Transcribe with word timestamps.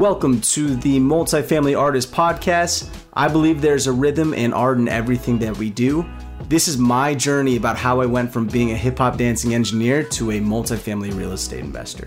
Welcome 0.00 0.40
to 0.40 0.76
the 0.76 0.98
Multifamily 0.98 1.78
Artist 1.78 2.10
Podcast. 2.10 2.88
I 3.12 3.28
believe 3.28 3.60
there's 3.60 3.86
a 3.86 3.92
rhythm 3.92 4.32
and 4.32 4.54
art 4.54 4.78
in 4.78 4.88
everything 4.88 5.38
that 5.40 5.58
we 5.58 5.68
do. 5.68 6.06
This 6.48 6.68
is 6.68 6.78
my 6.78 7.14
journey 7.14 7.56
about 7.56 7.76
how 7.76 8.00
I 8.00 8.06
went 8.06 8.32
from 8.32 8.46
being 8.46 8.70
a 8.70 8.76
hip 8.78 8.96
hop 8.96 9.18
dancing 9.18 9.52
engineer 9.52 10.02
to 10.04 10.30
a 10.30 10.40
multifamily 10.40 11.14
real 11.14 11.32
estate 11.32 11.60
investor. 11.60 12.04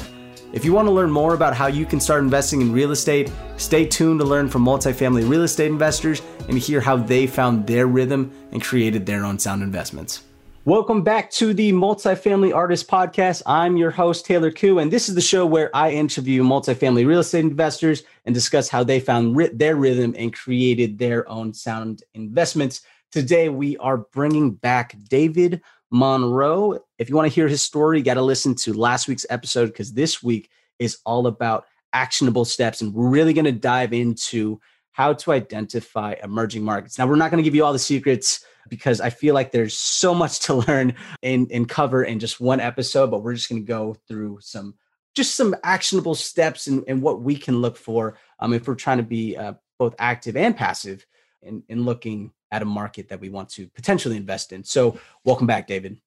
If 0.54 0.66
you 0.66 0.74
want 0.74 0.88
to 0.88 0.92
learn 0.92 1.12
more 1.12 1.36
about 1.36 1.56
how 1.56 1.68
you 1.68 1.86
can 1.86 2.00
start 2.00 2.24
investing 2.24 2.62
in 2.62 2.74
real 2.74 2.90
estate, 2.90 3.32
stay 3.58 3.86
tuned 3.86 4.20
to 4.22 4.26
learn 4.26 4.50
from 4.50 4.66
multifamily 4.66 5.30
real 5.30 5.44
estate 5.44 5.68
investors 5.70 6.24
and 6.50 6.58
hear 6.58 6.82
how 6.82 6.98
they 6.98 7.28
found 7.28 7.68
their 7.68 7.86
rhythm 7.86 8.32
and 8.52 8.64
created 8.64 9.06
their 9.06 9.24
own 9.24 9.38
sound 9.38 9.62
investments. 9.62 10.24
Welcome 10.66 11.04
back 11.04 11.30
to 11.32 11.54
the 11.54 11.74
Multifamily 11.74 12.56
Artist 12.56 12.88
Podcast. 12.88 13.42
I'm 13.46 13.76
your 13.76 13.92
host, 13.92 14.26
Taylor 14.26 14.50
Koo, 14.50 14.80
and 14.80 14.90
this 14.90 15.10
is 15.10 15.16
the 15.16 15.20
show 15.20 15.46
where 15.46 15.70
I 15.76 15.92
interview 15.92 16.42
multifamily 16.42 17.06
real 17.06 17.20
estate 17.20 17.44
investors 17.44 18.04
and 18.24 18.34
discuss 18.34 18.70
how 18.70 18.82
they 18.82 19.02
found 19.02 19.36
their 19.56 19.76
rhythm 19.76 20.16
and 20.18 20.34
created 20.34 20.98
their 20.98 21.28
own 21.28 21.54
sound 21.54 22.04
investments. 22.14 22.82
Today, 23.12 23.50
we 23.50 23.76
are 23.80 23.98
bringing 24.14 24.52
back 24.52 24.96
David 25.10 25.62
Monroe. 25.92 26.80
If 26.98 27.10
you 27.10 27.16
want 27.18 27.28
to 27.28 27.36
hear 27.36 27.50
his 27.50 27.62
story, 27.62 27.98
you 27.98 28.06
got 28.06 28.14
to 28.14 28.22
listen 28.22 28.56
to 28.56 28.72
last 28.72 29.10
week's 29.10 29.26
episode 29.30 29.66
because 29.66 29.92
this 29.92 30.24
week 30.24 30.50
is 30.80 30.98
all 31.06 31.28
about 31.28 31.66
actionable 31.92 32.46
steps, 32.46 32.80
and 32.80 32.94
we're 32.94 33.10
really 33.10 33.34
going 33.34 33.44
to 33.44 33.52
dive 33.52 33.92
into 33.92 34.62
how 34.94 35.12
to 35.12 35.34
identify 35.34 36.16
emerging 36.24 36.64
markets. 36.64 36.98
Now, 36.98 37.06
we're 37.06 37.18
not 37.18 37.32
going 37.32 37.44
to 37.44 37.46
give 37.46 37.54
you 37.54 37.66
all 37.66 37.74
the 37.74 37.80
secrets 37.80 38.46
because 38.70 39.02
I 39.02 39.10
feel 39.10 39.34
like 39.34 39.52
there's 39.52 39.78
so 39.78 40.14
much 40.14 40.40
to 40.42 40.54
learn 40.68 40.96
and, 41.22 41.52
and 41.52 41.68
cover 41.68 42.04
in 42.04 42.20
just 42.20 42.40
one 42.40 42.60
episode, 42.60 43.12
but 43.12 43.24
we're 43.24 43.36
just 43.36 43.50
going 43.50 43.62
to 43.62 43.68
go 43.68 43.96
through 44.08 44.40
some 44.42 44.76
just 45.16 45.36
some 45.36 45.56
actionable 45.64 46.16
steps 46.16 46.68
and, 46.68 46.84
and 46.88 47.02
what 47.02 47.22
we 47.22 47.36
can 47.36 47.62
look 47.62 47.78
for 47.78 48.18
um, 48.40 48.54
if 48.54 48.68
we're 48.68 48.76
trying 48.76 48.98
to 48.98 49.04
be 49.04 49.38
uh, 49.38 49.54
both 49.78 49.94
active 50.00 50.36
and 50.36 50.58
passive 50.58 51.06
in, 51.42 51.64
in 51.70 51.86
looking 51.86 52.32
at 52.52 52.62
a 52.62 52.66
market 52.66 53.10
that 53.10 53.20
we 53.20 53.30
want 53.30 53.50
to 53.50 53.68
potentially 53.70 54.18
invest 54.18 54.52
in. 54.52 54.64
So, 54.64 54.98
welcome 55.24 55.48
back, 55.48 55.68
David. 55.68 56.00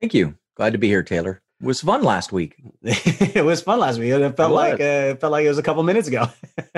Thank 0.00 0.14
you. 0.14 0.36
Glad 0.56 0.72
to 0.72 0.78
be 0.78 0.88
here, 0.88 1.02
Taylor. 1.02 1.42
It 1.60 1.66
was 1.66 1.80
fun 1.82 2.02
last 2.02 2.32
week. 2.32 2.56
it 2.82 3.44
was 3.44 3.62
fun 3.62 3.80
last 3.80 3.98
week. 3.98 4.10
It 4.10 4.36
felt 4.36 4.52
it 4.52 4.54
like 4.54 4.80
uh, 4.80 5.12
it 5.12 5.20
felt 5.20 5.32
like 5.32 5.44
it 5.44 5.48
was 5.48 5.58
a 5.58 5.62
couple 5.62 5.82
minutes 5.82 6.08
ago. 6.08 6.28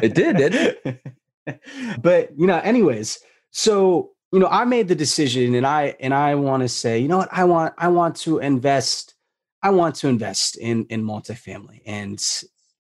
it 0.03 0.15
did, 0.15 0.37
didn't 0.37 0.79
it? 0.85 2.01
but 2.03 2.37
you 2.37 2.47
know, 2.47 2.59
anyways, 2.59 3.21
so 3.51 4.11
you 4.33 4.39
know, 4.39 4.49
I 4.51 4.65
made 4.65 4.89
the 4.89 4.95
decision 4.95 5.55
and 5.55 5.67
I 5.67 5.95
and 6.01 6.15
I 6.15 6.35
want 6.35 6.63
to 6.63 6.69
say, 6.69 6.99
you 6.99 7.09
know 7.09 7.19
what, 7.19 7.29
I 7.31 7.45
want 7.45 7.75
I 7.77 7.89
want 7.89 8.17
to 8.17 8.39
invest, 8.39 9.15
I 9.63 9.71
want 9.71 9.95
to 9.97 10.09
invest 10.09 10.57
in 10.57 10.87
in 10.87 11.05
multifamily. 11.05 11.83
And 11.85 12.23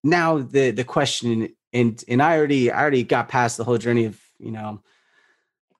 now 0.02 0.38
the 0.38 0.70
the 0.70 0.84
question 0.84 1.50
and 1.72 2.02
and 2.08 2.22
I 2.22 2.38
already 2.38 2.70
I 2.70 2.80
already 2.80 3.04
got 3.04 3.28
past 3.28 3.58
the 3.58 3.64
whole 3.64 3.76
journey 3.76 4.06
of, 4.06 4.18
you 4.38 4.50
know, 4.50 4.82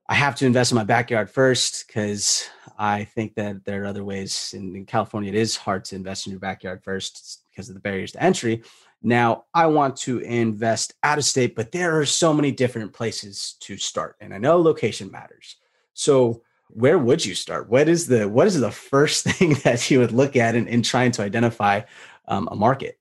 I 0.09 0.15
have 0.15 0.37
to 0.37 0.47
invest 0.47 0.73
in 0.73 0.77
my 0.77 0.85
backyard 0.85 1.31
first 1.31 1.87
because 1.87 2.51
I 2.79 3.05
think 3.05 3.35
that 3.37 3.65
there 3.65 3.83
are 3.83 3.87
other 3.87 4.05
ways 4.05 4.55
in, 4.55 4.77
in 4.77 4.85
California 4.85 5.31
it 5.31 5.39
is 5.39 5.57
hard 5.57 5.87
to 5.87 5.97
invest 5.97 6.27
in 6.27 6.33
your 6.33 6.41
backyard 6.41 6.85
first 6.85 7.45
because 7.51 7.71
of 7.71 7.75
the 7.75 7.81
barriers 7.81 8.13
to 8.13 8.23
entry. 8.23 8.63
Now, 9.03 9.47
I 9.53 9.67
want 9.67 9.97
to 9.99 10.19
invest 10.21 10.95
out 11.03 11.19
of 11.19 11.25
state, 11.25 11.57
but 11.57 11.73
there 11.73 11.99
are 11.99 12.07
so 12.07 12.33
many 12.33 12.53
different 12.53 12.93
places 12.93 13.57
to 13.61 13.77
start. 13.77 14.17
And 14.21 14.33
I 14.33 14.39
know 14.39 14.59
location 14.61 15.11
matters. 15.11 15.57
So 15.95 16.43
where 16.69 16.99
would 16.99 17.25
you 17.25 17.35
start? 17.35 17.69
What 17.69 17.89
is 17.89 18.07
the 18.07 18.29
what 18.29 18.47
is 18.47 18.59
the 18.59 18.71
first 18.71 19.25
thing 19.27 19.55
that 19.65 19.91
you 19.91 19.99
would 20.01 20.13
look 20.13 20.37
at 20.37 20.55
in, 20.55 20.67
in 20.67 20.83
trying 20.83 21.13
to 21.13 21.23
identify 21.23 21.83
um, 22.29 22.49
a 22.51 22.57
market? 22.57 22.99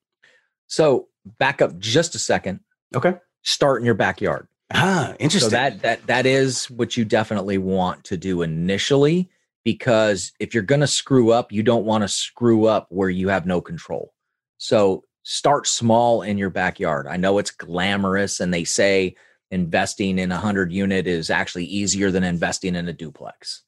So 0.67 1.07
back 1.37 1.61
up 1.61 1.77
just 1.77 2.15
a 2.15 2.19
second. 2.19 2.61
Okay. 2.95 3.15
Start 3.43 3.81
in 3.81 3.85
your 3.85 3.95
backyard. 3.95 4.47
Ah, 4.73 5.13
interesting. 5.19 5.49
So 5.49 5.55
that 5.55 5.81
that 5.81 6.07
that 6.07 6.25
is 6.25 6.69
what 6.69 6.95
you 6.95 7.05
definitely 7.05 7.57
want 7.57 8.03
to 8.05 8.17
do 8.17 8.41
initially 8.41 9.29
because 9.63 10.31
if 10.39 10.53
you're 10.53 10.63
going 10.63 10.81
to 10.81 10.87
screw 10.87 11.31
up, 11.31 11.51
you 11.51 11.63
don't 11.63 11.85
want 11.85 12.03
to 12.03 12.07
screw 12.07 12.65
up 12.65 12.87
where 12.89 13.09
you 13.09 13.29
have 13.29 13.45
no 13.45 13.61
control. 13.61 14.13
So 14.57 15.03
start 15.23 15.67
small 15.67 16.21
in 16.21 16.37
your 16.37 16.49
backyard. 16.49 17.07
I 17.07 17.17
know 17.17 17.37
it's 17.37 17.51
glamorous 17.51 18.39
and 18.39 18.53
they 18.53 18.63
say 18.63 19.15
investing 19.51 20.17
in 20.17 20.31
a 20.31 20.35
100 20.35 20.71
unit 20.71 21.05
is 21.05 21.29
actually 21.29 21.65
easier 21.65 22.09
than 22.09 22.23
investing 22.23 22.75
in 22.75 22.87
a 22.87 22.93
duplex. 22.93 23.63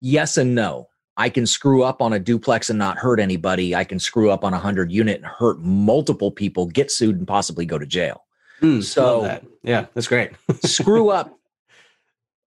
Yes 0.00 0.36
and 0.36 0.54
no. 0.54 0.88
I 1.16 1.30
can 1.30 1.46
screw 1.46 1.82
up 1.82 2.00
on 2.00 2.12
a 2.12 2.20
duplex 2.20 2.70
and 2.70 2.78
not 2.78 2.98
hurt 2.98 3.18
anybody. 3.18 3.74
I 3.74 3.82
can 3.82 3.98
screw 3.98 4.30
up 4.30 4.44
on 4.44 4.52
a 4.52 4.56
100 4.56 4.92
unit 4.92 5.16
and 5.16 5.26
hurt 5.26 5.58
multiple 5.58 6.30
people, 6.30 6.66
get 6.66 6.92
sued, 6.92 7.16
and 7.16 7.26
possibly 7.26 7.66
go 7.66 7.76
to 7.76 7.86
jail. 7.86 8.24
Mm, 8.62 8.84
so, 8.84 9.22
that. 9.22 9.44
yeah, 9.64 9.86
that's 9.94 10.06
great. 10.06 10.30
screw 10.62 11.10
up 11.10 11.36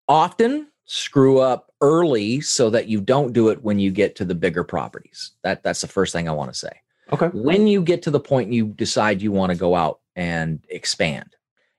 often, 0.10 0.68
screw 0.84 1.40
up 1.40 1.72
early 1.80 2.42
so 2.42 2.70
that 2.70 2.88
you 2.88 3.00
don't 3.00 3.32
do 3.32 3.50
it 3.50 3.64
when 3.64 3.80
you 3.80 3.90
get 3.90 4.18
to 4.18 4.26
the 4.26 4.36
bigger 4.36 4.66
properties. 4.66 5.32
That, 5.44 5.64
that's 5.64 5.82
the 5.82 5.88
first 5.88 6.12
thing 6.12 6.28
I 6.28 6.34
want 6.34 6.52
to 6.52 6.60
say. 6.60 6.82
Okay. 7.14 7.28
When 7.28 7.68
you 7.68 7.82
get 7.82 8.02
to 8.04 8.12
the 8.12 8.20
point 8.20 8.52
you 8.52 8.68
decide 8.68 9.22
you 9.22 9.32
want 9.32 9.52
to 9.52 9.58
go 9.58 9.76
out 9.76 10.02
and 10.18 10.60
expand, 10.70 11.37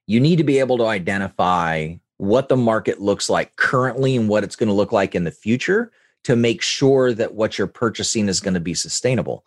you 0.09 0.19
need 0.21 0.37
to 0.37 0.45
be 0.45 0.59
able 0.59 0.79
to 0.79 0.87
identify 0.87 1.95
what 2.17 2.49
the 2.49 2.57
market 2.57 3.01
looks 3.01 3.29
like 3.29 3.55
currently 3.57 4.17
and 4.17 4.29
what 4.29 4.43
it's 4.43 4.57
going 4.57 4.69
to 4.69 4.75
look 4.75 4.91
like 4.91 5.15
in 5.15 5.25
the 5.25 5.31
future 5.31 5.93
to 6.25 6.35
make 6.35 6.63
sure 6.63 7.13
that 7.13 7.35
what 7.35 7.59
you're 7.59 7.67
purchasing 7.67 8.27
is 8.27 8.41
going 8.41 8.55
to 8.55 8.61
be 8.61 8.75
sustainable. 8.75 9.45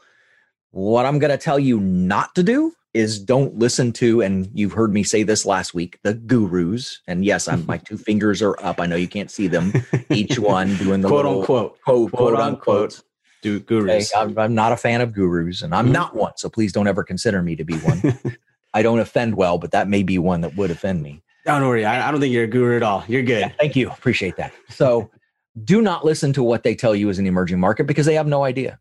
What 0.70 1.06
I'm 1.06 1.18
going 1.18 1.32
to 1.32 1.38
tell 1.38 1.60
you 1.60 1.80
not 1.80 2.36
to 2.36 2.44
do 2.44 2.74
is 2.94 3.20
don't 3.20 3.58
listen 3.58 3.92
to, 3.94 4.22
and 4.22 4.50
you've 4.54 4.74
heard 4.74 4.94
me 4.94 5.02
say 5.02 5.24
this 5.24 5.48
last 5.48 5.74
week, 5.74 5.98
the 6.04 6.14
gurus. 6.14 7.02
And 7.08 7.26
yes, 7.26 7.48
I'm 7.48 7.66
my 7.66 7.78
two 7.86 7.98
fingers 7.98 8.42
are 8.44 8.56
up. 8.64 8.80
I 8.80 8.86
know 8.86 8.96
you 8.96 9.08
can't 9.08 9.32
see 9.32 9.48
them. 9.48 9.74
Each 10.12 10.38
one 10.40 10.76
doing 10.76 11.02
the 11.02 11.08
quote 11.08 11.26
little, 11.26 11.42
unquote 11.42 11.82
quote, 11.82 12.12
quote, 12.12 12.12
quote 12.12 12.40
unquote. 12.40 13.02
Do 13.42 13.60
gurus. 13.60 14.14
I'm, 14.16 14.38
I'm, 14.38 14.54
not 14.54 14.72
a 14.72 14.78
fan 14.78 15.02
of 15.02 15.14
gurus, 15.14 15.64
and 15.64 15.74
I'm 15.74 15.86
mm-hmm. 15.86 15.94
not 15.94 16.16
one. 16.16 16.34
So 16.36 16.50
please 16.50 16.72
don't 16.72 16.88
ever 16.88 17.04
consider 17.04 17.42
me 17.42 17.56
to 17.56 17.64
be 17.64 17.74
one. 17.78 18.20
I 18.74 18.82
don't 18.82 19.00
offend 19.00 19.36
well, 19.36 19.58
but 19.58 19.72
that 19.72 19.88
may 19.88 20.04
be 20.04 20.18
one 20.18 20.42
that 20.42 20.56
would 20.56 20.72
offend 20.72 21.02
me. 21.02 21.22
Don't 21.46 21.68
worry. 21.68 21.86
I, 21.86 22.08
I 22.08 22.12
don't 22.12 22.20
think 22.20 22.34
you're 22.34 22.44
a 22.44 22.48
guru 22.48 22.78
at 22.78 22.84
all. 22.84 23.04
You're 23.08 23.24
good. 23.24 23.42
Yeah, 23.42 23.52
thank 23.60 23.76
you. 23.76 23.90
Appreciate 23.90 24.38
that. 24.38 24.54
So 24.70 25.10
do 25.64 25.82
not 25.82 26.06
listen 26.06 26.34
to 26.34 26.44
what 26.44 26.64
they 26.64 26.76
tell 26.76 26.96
you 26.96 27.10
is 27.10 27.20
an 27.20 27.28
emerging 27.28 27.60
market 27.60 27.86
because 27.86 28.06
they 28.06 28.14
have 28.14 28.28
no 28.28 28.44
idea. 28.44 28.80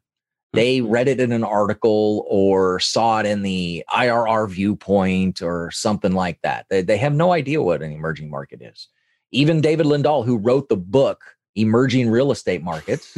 They 0.52 0.78
mm-hmm. 0.78 0.90
read 0.90 1.08
it 1.08 1.20
in 1.20 1.32
an 1.32 1.44
article 1.44 2.26
or 2.28 2.80
saw 2.80 3.20
it 3.20 3.26
in 3.26 3.42
the 3.42 3.84
IRR 3.90 4.50
viewpoint 4.50 5.42
or 5.42 5.70
something 5.70 6.12
like 6.12 6.40
that. 6.42 6.66
They, 6.68 6.82
they 6.82 6.96
have 6.98 7.14
no 7.14 7.32
idea 7.32 7.62
what 7.62 7.82
an 7.82 7.92
emerging 7.92 8.30
market 8.30 8.60
is. 8.62 8.88
Even 9.32 9.60
David 9.60 9.86
Lindahl, 9.86 10.24
who 10.24 10.38
wrote 10.38 10.68
the 10.68 10.76
book 10.76 11.22
Emerging 11.54 12.10
Real 12.10 12.32
Estate 12.32 12.62
Markets, 12.62 13.16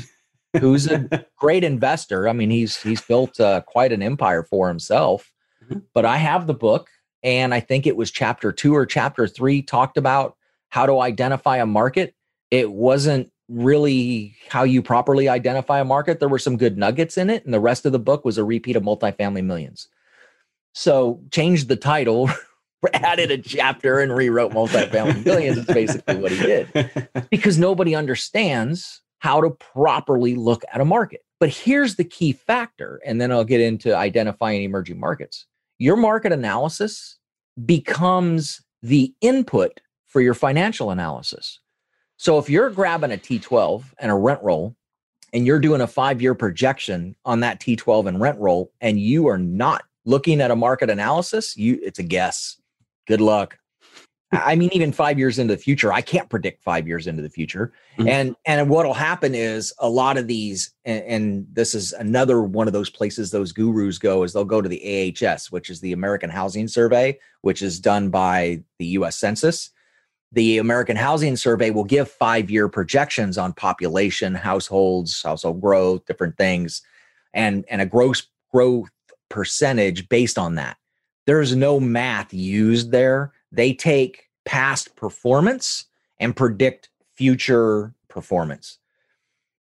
who's 0.61 0.87
a 0.87 1.27
great 1.39 1.65
investor. 1.65 2.29
I 2.29 2.33
mean, 2.35 2.51
he's 2.51 2.81
he's 2.83 3.01
built 3.01 3.41
uh, 3.41 3.63
quite 3.67 3.93
an 3.93 4.03
empire 4.03 4.43
for 4.43 4.69
himself. 4.69 5.32
Mm-hmm. 5.73 5.87
But 5.95 6.05
I 6.05 6.17
have 6.17 6.47
the 6.47 6.55
book, 6.55 6.89
and 7.23 7.55
I 7.55 7.61
think 7.61 7.87
it 7.87 7.97
was 7.97 8.11
chapter 8.11 8.53
two 8.53 8.75
or 8.75 8.87
chapter 8.87 9.27
three 9.27 9.63
talked 9.63 9.97
about 9.97 10.37
how 10.69 10.87
to 10.87 11.01
identify 11.01 11.59
a 11.59 11.67
market. 11.67 12.15
It 12.51 12.73
wasn't 12.73 13.31
really 13.49 14.35
how 14.49 14.63
you 14.63 14.83
properly 14.83 15.29
identify 15.29 15.81
a 15.81 15.85
market. 15.85 16.19
There 16.19 16.29
were 16.29 16.39
some 16.39 16.57
good 16.57 16.79
nuggets 16.79 17.19
in 17.19 17.31
it, 17.31 17.45
and 17.45 17.53
the 17.53 17.61
rest 17.61 17.87
of 17.87 17.93
the 17.93 17.99
book 17.99 18.25
was 18.25 18.39
a 18.39 18.45
repeat 18.45 18.77
of 18.77 18.83
multifamily 18.83 19.45
millions. 19.45 19.89
So 20.75 21.21
changed 21.31 21.69
the 21.69 21.77
title, 21.77 22.31
added 22.95 23.31
a 23.31 23.39
chapter, 23.39 24.01
and 24.01 24.15
rewrote 24.15 24.53
multifamily 24.53 25.25
millions. 25.27 25.59
Is 25.59 25.67
basically 25.67 26.17
what 26.17 26.33
he 26.33 26.39
did 26.39 27.11
because 27.31 27.59
nobody 27.59 27.95
understands 27.95 29.03
how 29.19 29.41
to 29.41 29.51
properly 29.51 30.35
look 30.35 30.65
at 30.73 30.81
a 30.81 30.85
market. 30.85 31.25
But 31.39 31.51
here's 31.51 31.97
the 31.97 32.05
key 32.05 32.33
factor, 32.33 33.01
and 33.05 33.21
then 33.21 33.31
I'll 33.31 33.45
get 33.45 33.61
into 33.61 33.95
identifying 33.95 34.63
emerging 34.63 34.99
markets 34.99 35.47
your 35.79 35.97
market 35.97 36.33
analysis 36.33 37.19
becomes 37.65 38.63
the 38.83 39.15
input 39.21 39.81
for 40.07 40.21
your 40.21 40.35
financial 40.35 40.91
analysis. 40.91 41.61
So 42.17 42.39
if 42.39 42.49
you're 42.49 42.71
grabbing 42.71 43.13
a 43.13 43.17
T12 43.17 43.85
and 43.99 44.11
a 44.11 44.15
rent 44.15 44.41
roll 44.43 44.77
and 45.33 45.47
you're 45.47 45.59
doing 45.59 45.81
a 45.81 45.87
five 45.87 46.21
year 46.23 46.35
projection 46.35 47.17
on 47.25 47.41
that 47.41 47.61
T12 47.61 48.07
and 48.07 48.21
rent 48.21 48.39
roll, 48.39 48.71
and 48.81 49.01
you 49.01 49.29
are 49.29 49.39
not 49.39 49.83
looking 50.05 50.41
at 50.41 50.51
a 50.51 50.57
market 50.57 50.91
analysis, 50.91 51.57
you 51.57 51.81
it's 51.83 51.99
a 51.99 52.05
guess. 52.05 52.61
Good 53.07 53.21
luck. 53.21 53.59
I 54.33 54.57
mean, 54.57 54.71
even 54.73 54.93
five 54.93 55.19
years 55.19 55.39
into 55.39 55.55
the 55.55 55.61
future, 55.61 55.93
I 55.93 56.01
can't 56.01 56.29
predict 56.31 56.63
five 56.63 56.89
years 56.89 57.07
into 57.07 57.23
the 57.23 57.29
future. 57.29 57.73
Mm-hmm. 57.99 58.09
And 58.09 58.37
and 58.47 58.71
what'll 58.71 58.95
happen 58.95 59.35
is 59.35 59.75
a 59.79 59.89
lot 59.89 60.17
of 60.17 60.27
these, 60.27 60.73
and, 60.87 61.05
and, 61.05 61.47
this 61.53 61.75
is 61.75 61.93
another 61.93 62.43
one 62.43 62.67
of 62.67 62.73
those 62.73 62.89
places 62.89 63.31
those 63.31 63.53
gurus 63.53 63.99
go, 63.99 64.23
is 64.23 64.33
they'll 64.33 64.45
go 64.45 64.63
to 64.63 64.69
the 64.69 65.15
AHS, 65.23 65.53
which 65.53 65.69
is 65.69 65.81
the 65.81 65.93
American 65.93 66.31
Housing 66.31 66.67
Survey, 66.67 67.19
which 67.43 67.61
is 67.61 67.79
done 67.79 68.09
by 68.09 68.63
the 68.79 68.87
U.S. 68.87 69.19
Census. 69.19 69.71
The 70.33 70.57
American 70.57 70.97
Housing 70.97 71.37
Survey 71.37 71.71
will 71.71 71.85
give 71.85 72.11
five 72.11 72.51
year 72.51 72.69
projections 72.69 73.37
on 73.37 73.53
population, 73.53 74.35
households, 74.35 75.23
household 75.23 75.61
growth, 75.61 76.07
different 76.07 76.39
things, 76.39 76.81
and 77.35 77.67
and 77.69 77.83
a 77.83 77.87
gross 77.87 78.27
growth 78.51 78.89
percentage 79.29 80.09
based 80.09 80.39
on 80.39 80.55
that. 80.55 80.79
There's 81.27 81.55
no 81.55 81.79
math 81.79 82.33
used 82.33 82.93
there. 82.93 83.33
They 83.53 83.75
take 83.75 84.31
past 84.45 84.97
performance 84.97 85.85
and 86.19 86.35
predict 86.35 86.89
future 87.15 87.95
performance. 88.09 88.79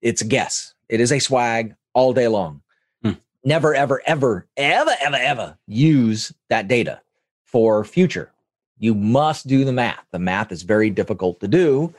It's 0.03 0.21
a 0.21 0.27
guess. 0.27 0.75
It 0.89 1.01
is 1.01 1.13
a 1.13 1.21
swag 1.21 1.75
all 1.95 2.13
day 2.13 2.29
long. 2.29 2.63
Hmm. 3.03 3.13
Never, 3.45 3.75
ever, 3.75 4.03
ever, 4.05 4.47
ever, 4.57 4.93
ever, 5.01 5.17
ever 5.17 5.59
use 5.67 6.33
that 6.51 6.69
data 6.69 7.01
for 7.45 7.85
future. 7.85 8.33
You 8.79 8.95
must 8.95 9.47
do 9.47 9.65
the 9.65 9.73
math. 9.73 10.05
The 10.11 10.19
math 10.19 10.53
is 10.53 10.63
very 10.63 10.91
difficult 10.91 11.41
to 11.41 11.49
do, 11.49 11.95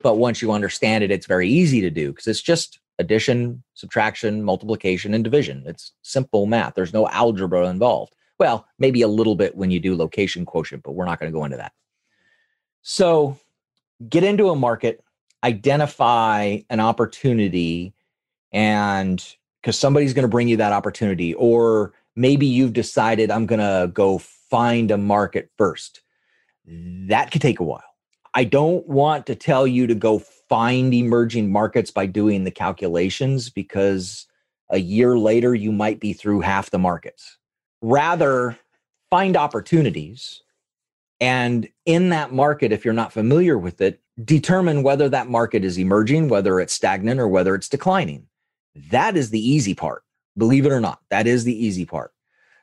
but 0.00 0.18
once 0.18 0.40
you 0.40 0.52
understand 0.52 1.02
it, 1.02 1.10
it's 1.10 1.26
very 1.26 1.48
easy 1.48 1.80
to 1.80 1.90
do 1.90 2.12
because 2.12 2.28
it's 2.28 2.42
just 2.42 2.78
addition, 2.98 3.62
subtraction, 3.74 4.42
multiplication, 4.42 5.14
and 5.14 5.24
division. 5.24 5.64
It's 5.66 5.92
simple 6.02 6.46
math. 6.46 6.74
There's 6.74 6.92
no 6.92 7.08
algebra 7.08 7.68
involved. 7.68 8.14
Well, 8.42 8.66
maybe 8.76 9.02
a 9.02 9.06
little 9.08 9.36
bit 9.36 9.56
when 9.56 9.70
you 9.70 9.78
do 9.78 9.96
location 9.96 10.44
quotient, 10.44 10.82
but 10.82 10.96
we're 10.96 11.04
not 11.04 11.20
going 11.20 11.30
to 11.30 11.38
go 11.38 11.44
into 11.44 11.58
that. 11.58 11.70
So 12.80 13.38
get 14.08 14.24
into 14.24 14.50
a 14.50 14.56
market, 14.56 15.04
identify 15.44 16.58
an 16.68 16.80
opportunity, 16.80 17.94
and 18.50 19.24
because 19.60 19.78
somebody's 19.78 20.12
going 20.12 20.24
to 20.24 20.28
bring 20.28 20.48
you 20.48 20.56
that 20.56 20.72
opportunity, 20.72 21.34
or 21.34 21.92
maybe 22.16 22.44
you've 22.44 22.72
decided 22.72 23.30
I'm 23.30 23.46
going 23.46 23.60
to 23.60 23.92
go 23.92 24.18
find 24.18 24.90
a 24.90 24.98
market 24.98 25.48
first. 25.56 26.02
That 26.66 27.30
could 27.30 27.42
take 27.42 27.60
a 27.60 27.62
while. 27.62 27.94
I 28.34 28.42
don't 28.42 28.84
want 28.88 29.26
to 29.26 29.36
tell 29.36 29.68
you 29.68 29.86
to 29.86 29.94
go 29.94 30.18
find 30.48 30.92
emerging 30.92 31.52
markets 31.52 31.92
by 31.92 32.06
doing 32.06 32.42
the 32.42 32.50
calculations 32.50 33.50
because 33.50 34.26
a 34.68 34.78
year 34.78 35.16
later 35.16 35.54
you 35.54 35.70
might 35.70 36.00
be 36.00 36.12
through 36.12 36.40
half 36.40 36.70
the 36.70 36.80
markets. 36.80 37.38
Rather, 37.82 38.58
find 39.10 39.36
opportunities 39.36 40.42
and 41.22 41.68
in 41.86 42.08
that 42.08 42.32
market, 42.32 42.72
if 42.72 42.84
you're 42.84 42.92
not 42.92 43.12
familiar 43.12 43.56
with 43.56 43.80
it, 43.80 44.00
determine 44.24 44.82
whether 44.82 45.08
that 45.08 45.28
market 45.28 45.64
is 45.64 45.78
emerging, 45.78 46.28
whether 46.28 46.58
it's 46.58 46.72
stagnant, 46.72 47.20
or 47.20 47.28
whether 47.28 47.54
it's 47.54 47.68
declining. 47.68 48.26
That 48.90 49.16
is 49.16 49.30
the 49.30 49.38
easy 49.38 49.72
part. 49.72 50.02
Believe 50.36 50.66
it 50.66 50.72
or 50.72 50.80
not, 50.80 50.98
that 51.10 51.28
is 51.28 51.44
the 51.44 51.64
easy 51.64 51.84
part. 51.84 52.12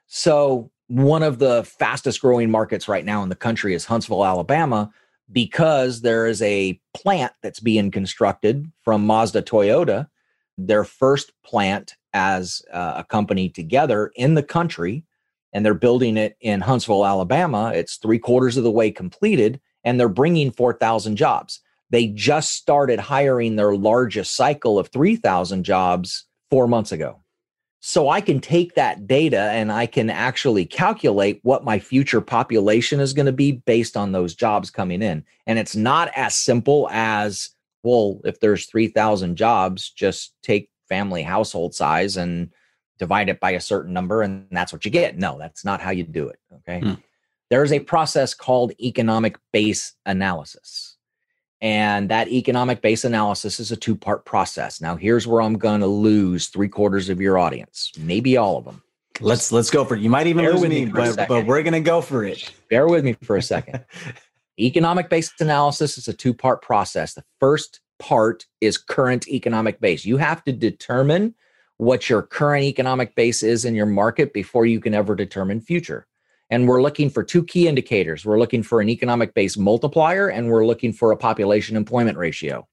So, 0.07 0.71
one 0.87 1.23
of 1.23 1.39
the 1.39 1.63
fastest 1.63 2.19
growing 2.19 2.51
markets 2.51 2.89
right 2.89 3.05
now 3.05 3.23
in 3.23 3.29
the 3.29 3.35
country 3.35 3.73
is 3.73 3.85
Huntsville, 3.85 4.25
Alabama, 4.25 4.91
because 5.31 6.01
there 6.01 6.25
is 6.25 6.41
a 6.41 6.81
plant 6.93 7.31
that's 7.41 7.61
being 7.61 7.91
constructed 7.91 8.69
from 8.83 9.05
Mazda 9.05 9.43
Toyota, 9.43 10.09
their 10.57 10.83
first 10.83 11.31
plant 11.45 11.95
as 12.11 12.61
uh, 12.73 12.95
a 12.97 13.03
company 13.05 13.47
together 13.47 14.11
in 14.17 14.33
the 14.33 14.43
country 14.43 15.05
and 15.53 15.65
they're 15.65 15.73
building 15.73 16.17
it 16.17 16.37
in 16.41 16.61
Huntsville, 16.61 17.05
Alabama. 17.05 17.71
It's 17.73 17.97
three 17.97 18.19
quarters 18.19 18.57
of 18.57 18.63
the 18.63 18.71
way 18.71 18.91
completed, 18.91 19.59
and 19.83 19.99
they're 19.99 20.09
bringing 20.09 20.51
4,000 20.51 21.15
jobs. 21.15 21.59
They 21.89 22.07
just 22.07 22.53
started 22.53 22.99
hiring 22.99 23.55
their 23.55 23.75
largest 23.75 24.35
cycle 24.35 24.77
of 24.77 24.89
3,000 24.89 25.63
jobs 25.63 26.25
four 26.49 26.67
months 26.67 26.91
ago. 26.91 27.23
So 27.81 28.09
I 28.09 28.19
can 28.19 28.41
take 28.41 28.75
that 28.75 29.07
data 29.07 29.39
and 29.39 29.71
I 29.71 29.85
can 29.85 30.09
actually 30.09 30.65
calculate 30.65 31.39
what 31.43 31.63
my 31.63 31.79
future 31.79 32.19
population 32.19 32.99
is 32.99 33.13
going 33.13 33.25
to 33.25 33.31
be 33.31 33.53
based 33.53 33.95
on 33.95 34.11
those 34.11 34.35
jobs 34.35 34.69
coming 34.69 35.01
in. 35.01 35.23
And 35.47 35.57
it's 35.57 35.77
not 35.77 36.11
as 36.15 36.35
simple 36.35 36.89
as, 36.91 37.51
well, 37.83 38.19
if 38.25 38.41
there's 38.41 38.65
3,000 38.65 39.37
jobs, 39.37 39.89
just 39.91 40.33
take 40.43 40.69
family 40.89 41.23
household 41.23 41.73
size 41.73 42.17
and 42.17 42.49
divide 42.99 43.29
it 43.29 43.39
by 43.39 43.51
a 43.51 43.61
certain 43.61 43.93
number 43.93 44.21
and 44.21 44.45
that's 44.51 44.71
what 44.71 44.85
you 44.85 44.91
get. 44.91 45.17
No, 45.17 45.39
that's 45.39 45.65
not 45.65 45.81
how 45.81 45.91
you 45.91 46.03
do 46.03 46.27
it. 46.27 46.39
Okay. 46.53 46.79
Hmm. 46.79 46.93
There 47.49 47.63
is 47.63 47.71
a 47.71 47.79
process 47.79 48.33
called 48.33 48.73
economic 48.79 49.37
base 49.51 49.93
analysis. 50.05 50.97
And 51.61 52.09
that 52.09 52.29
economic 52.29 52.81
base 52.81 53.03
analysis 53.03 53.59
is 53.59 53.71
a 53.71 53.75
two 53.75 53.95
part 53.95 54.23
process. 54.23 54.79
Now, 54.79 54.95
here's 54.95 55.27
where 55.27 55.41
I'm 55.41 55.57
going 55.57 55.81
to 55.81 55.87
lose 55.87 56.47
three 56.47 56.69
quarters 56.69 57.09
of 57.09 57.19
your 57.19 57.37
audience, 57.37 57.91
maybe 57.97 58.37
all 58.37 58.57
of 58.57 58.65
them. 58.65 58.81
Let's 59.19 59.51
let's 59.51 59.69
go 59.69 59.83
for 59.83 59.95
it. 59.95 60.01
You 60.01 60.09
might 60.09 60.27
even 60.27 60.45
Bear 60.45 60.53
lose 60.53 60.61
me, 60.69 60.85
me 60.85 60.91
but, 60.91 61.27
but 61.27 61.45
we're 61.45 61.61
going 61.63 61.73
to 61.73 61.81
go 61.81 61.99
for 61.99 62.23
it. 62.23 62.53
Bear 62.69 62.87
with 62.87 63.03
me 63.03 63.17
for 63.23 63.35
a 63.35 63.41
second. 63.41 63.83
economic 64.59 65.09
based 65.09 65.41
analysis 65.41 65.97
is 65.97 66.07
a 66.07 66.13
two 66.13 66.33
part 66.33 66.61
process. 66.61 67.13
The 67.13 67.25
first 67.39 67.81
part 67.97 68.45
is 68.61 68.77
current 68.77 69.27
economic 69.27 69.81
base. 69.81 70.05
You 70.05 70.17
have 70.17 70.43
to 70.45 70.53
determine 70.53 71.35
what 71.79 72.09
your 72.09 72.21
current 72.21 72.65
economic 72.65 73.15
base 73.15 73.41
is 73.41 73.63
in 73.63 73.73
your 73.73 73.85
market 73.85 74.33
before 74.33 74.65
you 74.65 74.81
can 74.81 74.93
ever 74.93 75.15
determine 75.15 75.61
future. 75.61 76.05
And 76.49 76.67
we're 76.67 76.81
looking 76.81 77.09
for 77.09 77.23
two 77.23 77.41
key 77.41 77.69
indicators. 77.69 78.25
We're 78.25 78.37
looking 78.37 78.63
for 78.63 78.81
an 78.81 78.89
economic 78.89 79.33
base 79.33 79.55
multiplier 79.55 80.27
and 80.27 80.49
we're 80.49 80.65
looking 80.65 80.91
for 80.91 81.13
a 81.13 81.17
population 81.17 81.77
employment 81.77 82.17
ratio. 82.17 82.67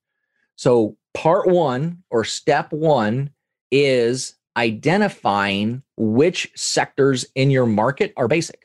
So, 0.57 0.97
part 1.15 1.47
one 1.47 2.03
or 2.11 2.25
step 2.25 2.73
one 2.73 3.31
is 3.71 4.35
identifying 4.57 5.83
which 5.97 6.51
sectors 6.57 7.25
in 7.37 7.51
your 7.51 7.67
market 7.67 8.13
are 8.17 8.27
basic. 8.27 8.65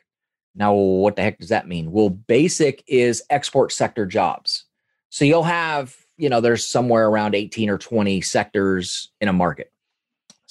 Now, 0.56 0.74
what 0.74 1.18
the 1.18 1.22
heck 1.22 1.38
does 1.38 1.50
that 1.50 1.68
mean? 1.68 1.92
Well, 1.92 2.10
basic 2.10 2.84
is 2.88 3.22
export 3.30 3.72
sector 3.72 4.08
jobs. 4.08 4.66
So 5.10 5.24
you'll 5.24 5.44
have, 5.44 5.96
you 6.18 6.30
know, 6.30 6.42
there's 6.42 6.66
somewhere 6.66 7.08
around 7.08 7.36
18 7.36 7.70
or 7.70 7.78
20 7.78 8.22
sectors 8.22 9.12
in 9.22 9.28
a 9.28 9.34
market. 9.34 9.72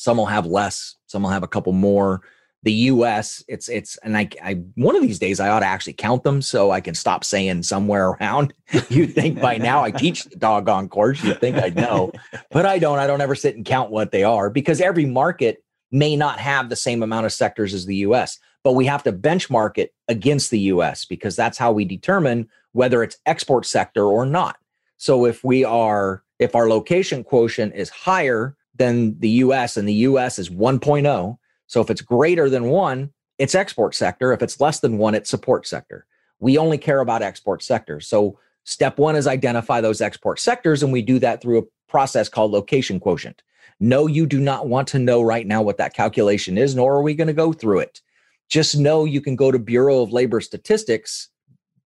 Some 0.00 0.16
will 0.16 0.24
have 0.24 0.46
less, 0.46 0.96
some 1.08 1.24
will 1.24 1.30
have 1.30 1.42
a 1.42 1.46
couple 1.46 1.74
more. 1.74 2.22
The 2.62 2.72
US, 2.72 3.44
it's 3.48 3.68
it's 3.68 3.98
and 3.98 4.16
I, 4.16 4.30
I 4.42 4.54
one 4.74 4.96
of 4.96 5.02
these 5.02 5.18
days 5.18 5.40
I 5.40 5.50
ought 5.50 5.60
to 5.60 5.66
actually 5.66 5.92
count 5.92 6.22
them 6.22 6.40
so 6.40 6.70
I 6.70 6.80
can 6.80 6.94
stop 6.94 7.22
saying 7.22 7.64
somewhere 7.64 8.12
around. 8.12 8.54
You'd 8.88 9.14
think 9.14 9.42
by 9.42 9.58
now 9.58 9.84
I 9.84 9.90
teach 9.90 10.24
the 10.24 10.36
doggone 10.36 10.88
course, 10.88 11.22
you'd 11.22 11.38
think 11.38 11.56
I'd 11.56 11.76
know. 11.76 12.12
But 12.50 12.64
I 12.64 12.78
don't. 12.78 12.98
I 12.98 13.06
don't 13.06 13.20
ever 13.20 13.34
sit 13.34 13.56
and 13.56 13.64
count 13.66 13.90
what 13.90 14.10
they 14.10 14.24
are 14.24 14.48
because 14.48 14.80
every 14.80 15.04
market 15.04 15.62
may 15.92 16.16
not 16.16 16.38
have 16.38 16.70
the 16.70 16.76
same 16.76 17.02
amount 17.02 17.26
of 17.26 17.32
sectors 17.34 17.74
as 17.74 17.84
the 17.84 17.96
US, 17.96 18.38
but 18.64 18.72
we 18.72 18.86
have 18.86 19.02
to 19.02 19.12
benchmark 19.12 19.76
it 19.76 19.92
against 20.08 20.50
the 20.50 20.60
US 20.60 21.04
because 21.04 21.36
that's 21.36 21.58
how 21.58 21.72
we 21.72 21.84
determine 21.84 22.48
whether 22.72 23.02
it's 23.02 23.18
export 23.26 23.66
sector 23.66 24.06
or 24.06 24.24
not. 24.24 24.56
So 24.96 25.26
if 25.26 25.44
we 25.44 25.62
are 25.62 26.22
if 26.38 26.54
our 26.54 26.70
location 26.70 27.22
quotient 27.22 27.74
is 27.74 27.90
higher 27.90 28.56
than 28.80 29.20
the 29.20 29.28
US, 29.44 29.76
and 29.76 29.86
the 29.86 30.02
US 30.08 30.38
is 30.38 30.48
1.0. 30.48 31.38
So 31.66 31.80
if 31.82 31.90
it's 31.90 32.00
greater 32.00 32.48
than 32.48 32.64
one, 32.64 33.12
it's 33.38 33.54
export 33.54 33.94
sector. 33.94 34.32
If 34.32 34.42
it's 34.42 34.58
less 34.58 34.80
than 34.80 34.96
one, 34.96 35.14
it's 35.14 35.28
support 35.28 35.66
sector. 35.66 36.06
We 36.40 36.56
only 36.56 36.78
care 36.78 37.00
about 37.00 37.22
export 37.22 37.62
sectors. 37.62 38.08
So 38.08 38.38
step 38.64 38.98
one 38.98 39.16
is 39.16 39.26
identify 39.26 39.82
those 39.82 40.00
export 40.00 40.40
sectors, 40.40 40.82
and 40.82 40.92
we 40.92 41.02
do 41.02 41.18
that 41.18 41.42
through 41.42 41.58
a 41.58 41.90
process 41.90 42.30
called 42.30 42.52
location 42.52 42.98
quotient. 42.98 43.42
No, 43.80 44.06
you 44.06 44.26
do 44.26 44.40
not 44.40 44.66
want 44.66 44.88
to 44.88 44.98
know 44.98 45.20
right 45.20 45.46
now 45.46 45.60
what 45.60 45.76
that 45.76 45.94
calculation 45.94 46.56
is, 46.56 46.74
nor 46.74 46.94
are 46.94 47.02
we 47.02 47.14
going 47.14 47.28
to 47.28 47.34
go 47.34 47.52
through 47.52 47.80
it. 47.80 48.00
Just 48.48 48.78
know 48.78 49.04
you 49.04 49.20
can 49.20 49.36
go 49.36 49.50
to 49.50 49.58
Bureau 49.58 50.02
of 50.02 50.12
Labor 50.12 50.40
Statistics, 50.40 51.28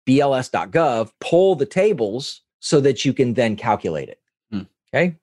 BLS.gov, 0.07 1.11
pull 1.21 1.54
the 1.54 1.66
tables 1.66 2.42
so 2.61 2.80
that 2.80 3.04
you 3.04 3.12
can 3.12 3.35
then 3.35 3.57
calculate 3.57 4.09
it. 4.09 4.21
Hmm. 4.50 4.62
Okay 4.95 5.18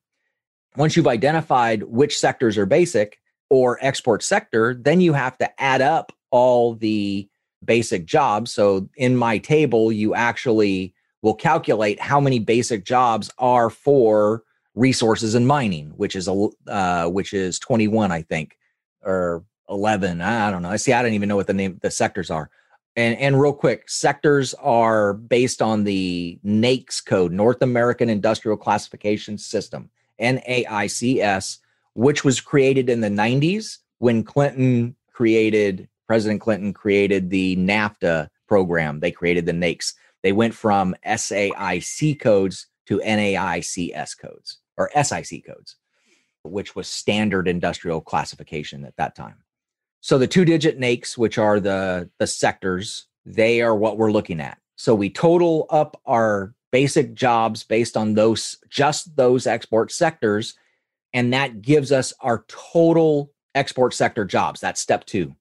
once 0.77 0.95
you've 0.95 1.07
identified 1.07 1.83
which 1.83 2.17
sectors 2.17 2.57
are 2.57 2.65
basic 2.65 3.19
or 3.49 3.77
export 3.81 4.23
sector, 4.23 4.73
then 4.73 5.01
you 5.01 5.13
have 5.13 5.37
to 5.37 5.61
add 5.61 5.81
up 5.81 6.11
all 6.31 6.75
the 6.75 7.27
basic 7.63 8.05
jobs. 8.05 8.51
So 8.53 8.89
in 8.97 9.15
my 9.15 9.37
table, 9.37 9.91
you 9.91 10.13
actually 10.15 10.93
will 11.21 11.33
calculate 11.33 11.99
how 11.99 12.19
many 12.19 12.39
basic 12.39 12.85
jobs 12.85 13.31
are 13.37 13.69
for 13.69 14.43
resources 14.75 15.35
and 15.35 15.47
mining, 15.47 15.91
which 15.95 16.15
is 16.15 16.27
a 16.27 16.49
uh, 16.67 17.07
which 17.07 17.33
is 17.33 17.59
21, 17.59 18.11
I 18.11 18.21
think, 18.21 18.57
or 19.01 19.43
11. 19.69 20.21
I 20.21 20.51
don't 20.51 20.61
know. 20.61 20.69
I 20.69 20.75
see. 20.75 20.93
I 20.93 21.01
don't 21.01 21.13
even 21.13 21.29
know 21.29 21.35
what 21.35 21.47
the 21.47 21.53
name 21.53 21.79
the 21.81 21.91
sectors 21.91 22.29
are. 22.29 22.49
And 22.95 23.17
and 23.17 23.41
real 23.41 23.53
quick, 23.53 23.89
sectors 23.89 24.53
are 24.55 25.13
based 25.13 25.61
on 25.61 25.83
the 25.83 26.39
NAICS 26.45 27.05
code, 27.05 27.31
North 27.31 27.61
American 27.61 28.09
Industrial 28.09 28.57
Classification 28.57 29.37
System. 29.37 29.89
NAICS, 30.19 31.59
which 31.93 32.23
was 32.23 32.41
created 32.41 32.89
in 32.89 33.01
the 33.01 33.09
90s 33.09 33.79
when 33.99 34.23
Clinton 34.23 34.95
created, 35.11 35.87
President 36.07 36.41
Clinton 36.41 36.73
created 36.73 37.29
the 37.29 37.55
NAFTA 37.57 38.29
program. 38.47 38.99
They 38.99 39.11
created 39.11 39.45
the 39.45 39.53
NAICS. 39.53 39.93
They 40.23 40.31
went 40.31 40.53
from 40.53 40.95
SAIC 41.05 42.19
codes 42.19 42.67
to 42.87 42.99
NAICS 42.99 44.17
codes 44.17 44.59
or 44.77 44.91
SIC 45.01 45.45
codes, 45.45 45.77
which 46.43 46.75
was 46.75 46.87
standard 46.87 47.47
industrial 47.47 48.01
classification 48.01 48.85
at 48.85 48.95
that 48.97 49.15
time. 49.15 49.37
So 50.01 50.17
the 50.17 50.27
two 50.27 50.45
digit 50.45 50.79
NAICS, 50.79 51.17
which 51.17 51.37
are 51.37 51.59
the, 51.59 52.09
the 52.19 52.27
sectors, 52.27 53.07
they 53.25 53.61
are 53.61 53.75
what 53.75 53.97
we're 53.97 54.11
looking 54.11 54.39
at. 54.39 54.59
So 54.75 54.93
we 54.93 55.09
total 55.09 55.65
up 55.69 55.99
our 56.05 56.53
basic 56.75 57.13
jobs 57.13 57.63
based 57.63 57.95
on 57.95 58.13
those 58.15 58.57
just 58.69 59.15
those 59.15 59.47
export 59.47 59.91
sectors 59.91 60.55
and 61.13 61.33
that 61.33 61.61
gives 61.61 61.91
us 61.91 62.13
our 62.19 62.43
total 62.47 63.31
export 63.53 63.93
sector 63.93 64.25
jobs 64.25 64.59
that's 64.59 64.81
step 64.81 65.05
2 65.05 65.33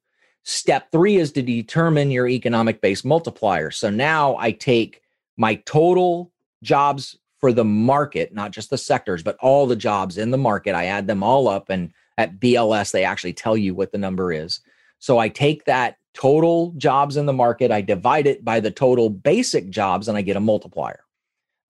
Step 0.44 0.92
three 0.92 1.16
is 1.16 1.32
to 1.32 1.42
determine 1.42 2.10
your 2.10 2.28
economic 2.28 2.82
base 2.82 3.02
multiplier. 3.02 3.70
So 3.70 3.88
now 3.88 4.36
I 4.36 4.52
take 4.52 5.00
my 5.38 5.54
total 5.64 6.32
jobs 6.62 7.18
for 7.40 7.50
the 7.50 7.64
market, 7.64 8.34
not 8.34 8.50
just 8.50 8.68
the 8.68 8.76
sectors, 8.76 9.22
but 9.22 9.38
all 9.40 9.66
the 9.66 9.74
jobs 9.74 10.18
in 10.18 10.30
the 10.30 10.38
market. 10.38 10.74
I 10.74 10.84
add 10.84 11.06
them 11.06 11.22
all 11.22 11.48
up, 11.48 11.70
and 11.70 11.92
at 12.18 12.40
BLS, 12.40 12.92
they 12.92 13.04
actually 13.04 13.32
tell 13.32 13.56
you 13.56 13.74
what 13.74 13.90
the 13.90 13.98
number 13.98 14.32
is. 14.32 14.60
So 14.98 15.18
I 15.18 15.30
take 15.30 15.64
that 15.64 15.96
total 16.12 16.74
jobs 16.76 17.16
in 17.16 17.26
the 17.26 17.32
market, 17.32 17.70
I 17.70 17.80
divide 17.80 18.26
it 18.26 18.44
by 18.44 18.60
the 18.60 18.70
total 18.70 19.08
basic 19.08 19.70
jobs, 19.70 20.08
and 20.08 20.16
I 20.16 20.22
get 20.22 20.36
a 20.36 20.40
multiplier. 20.40 21.00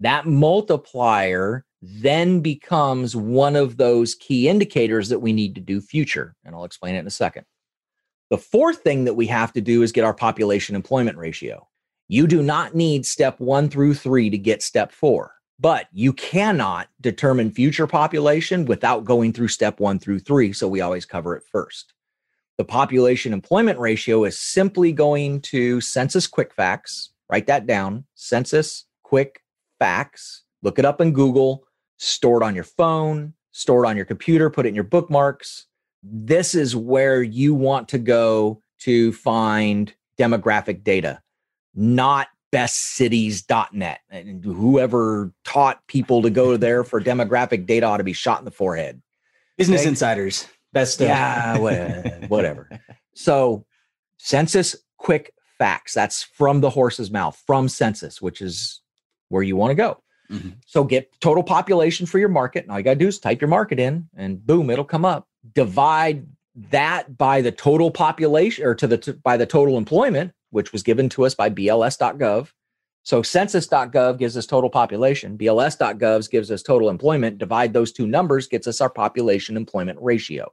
That 0.01 0.27
multiplier 0.27 1.65
then 1.83 2.41
becomes 2.41 3.15
one 3.15 3.57
of 3.57 3.77
those 3.77 4.15
key 4.15 4.49
indicators 4.49 5.09
that 5.11 5.21
we 5.21 5.33
need 5.33 5.55
to 5.55 5.61
do 5.61 5.81
future. 5.81 6.35
And 6.45 6.55
I'll 6.55 6.65
explain 6.65 6.95
it 6.95 7.01
in 7.01 7.07
a 7.07 7.11
second. 7.11 7.45
The 8.31 8.39
fourth 8.39 8.79
thing 8.79 9.05
that 9.05 9.15
we 9.15 9.27
have 9.27 9.53
to 9.53 9.61
do 9.61 9.83
is 9.83 9.93
get 9.93 10.05
our 10.05 10.15
population 10.15 10.75
employment 10.75 11.19
ratio. 11.19 11.69
You 12.09 12.27
do 12.27 12.43
not 12.43 12.75
need 12.75 13.07
step 13.07 13.39
one 13.39 13.69
through 13.69 13.95
three 13.95 14.31
to 14.31 14.39
get 14.39 14.63
step 14.63 14.93
four, 14.93 15.35
but 15.61 15.87
you 15.93 16.13
cannot 16.13 16.89
determine 17.01 17.51
future 17.51 17.87
population 17.87 18.65
without 18.65 19.05
going 19.05 19.33
through 19.33 19.49
step 19.49 19.79
one 19.79 19.99
through 19.99 20.21
three. 20.21 20.53
So 20.53 20.69
we 20.69 20.81
always 20.81 21.05
cover 21.05 21.37
it 21.37 21.45
first. 21.51 21.93
The 22.57 22.65
population 22.65 23.33
employment 23.33 23.79
ratio 23.79 24.25
is 24.25 24.39
simply 24.39 24.93
going 24.93 25.41
to 25.43 25.81
Census 25.81 26.27
Quick 26.27 26.55
Facts, 26.55 27.11
write 27.31 27.47
that 27.47 27.67
down, 27.67 28.05
Census 28.15 28.85
Quick 29.03 29.44
Facts, 29.85 30.45
look 30.63 30.79
it 30.79 30.87
up 30.87 31.03
in 31.03 31.13
Google, 31.13 31.67
store 31.99 32.41
it 32.41 32.43
on 32.43 32.55
your 32.55 32.65
phone, 32.65 33.35
store 33.53 33.85
it 33.85 33.89
on 33.89 33.97
your 33.97 34.07
computer, 34.07 34.49
put 34.49 34.65
it 34.65 34.71
in 34.71 34.75
your 34.75 34.83
bookmarks. 34.83 35.67
This 36.03 36.55
is 36.55 36.75
where 36.75 37.23
you 37.23 37.55
want 37.55 37.91
to 37.91 37.99
go 37.99 38.63
to 38.79 39.13
find 39.13 39.93
demographic 40.19 40.85
data, 40.85 41.21
not 41.75 42.29
bestcities.net. 42.51 44.01
And 44.09 44.43
whoever 44.43 45.35
taught 45.45 45.87
people 45.87 46.23
to 46.23 46.31
go 46.31 46.57
there 46.57 46.83
for 46.83 46.99
demographic 46.99 47.67
data 47.67 47.85
ought 47.85 47.99
to 47.99 48.05
be 48.05 48.15
shot 48.15 48.39
in 48.39 48.47
the 48.47 48.51
forehead. 48.51 49.03
Business 49.59 49.83
okay? 49.83 49.91
Insiders. 49.91 50.49
Best. 50.73 51.03
Uh, 51.03 51.05
yeah, 51.05 51.59
whatever. 52.29 52.71
so, 53.15 53.67
Census 54.17 54.77
Quick 54.97 55.35
Facts. 55.59 55.93
That's 55.93 56.23
from 56.23 56.63
the 56.63 56.71
horse's 56.71 57.11
mouth, 57.11 57.39
from 57.47 57.69
Census, 57.69 58.23
which 58.23 58.41
is 58.41 58.81
where 59.35 59.43
you 59.43 59.57
want 59.57 59.73
to 59.73 59.75
go. 59.75 60.01
Mm-hmm. 60.31 60.51
So 60.65 60.85
get 60.85 61.11
total 61.21 61.43
population 61.43 62.07
for 62.07 62.21
your 62.21 62.29
market. 62.29 62.63
And 62.63 62.71
all 62.71 62.79
you 62.79 62.85
got 62.85 62.93
to 62.93 62.99
do 63.01 63.09
is 63.09 63.19
type 63.19 63.41
your 63.41 63.49
market 63.49 63.81
in 63.81 64.09
and 64.17 64.45
boom, 64.47 64.71
it'll 64.71 64.85
come 64.85 65.05
up. 65.05 65.27
Divide 65.55 66.25
that 66.71 67.19
by 67.19 67.41
the 67.41 67.51
total 67.51 67.91
population 67.91 68.65
or 68.65 68.77
to 68.77 68.87
the 68.87 68.99
to, 68.99 69.13
by 69.15 69.37
the 69.37 69.45
total 69.45 69.77
employment, 69.77 70.33
which 70.51 70.73
was 70.73 70.85
given 70.85 71.09
to 71.11 71.27
us 71.27 71.35
by 71.35 71.51
BLS.gov. 71.51 72.53
So 73.03 73.23
census.gov 73.23 74.19
gives 74.19 74.37
us 74.37 74.47
total 74.47 74.71
population. 74.71 75.37
BLS.gov 75.37 76.31
gives 76.31 76.51
us 76.53 76.63
total 76.63 76.89
employment. 76.89 77.39
Divide 77.39 77.73
those 77.73 77.93
two 77.93 78.07
numbers 78.07 78.47
gets 78.47 78.69
us 78.69 78.81
our 78.81 78.89
population 78.89 79.57
employment 79.57 79.99
ratio. 80.01 80.53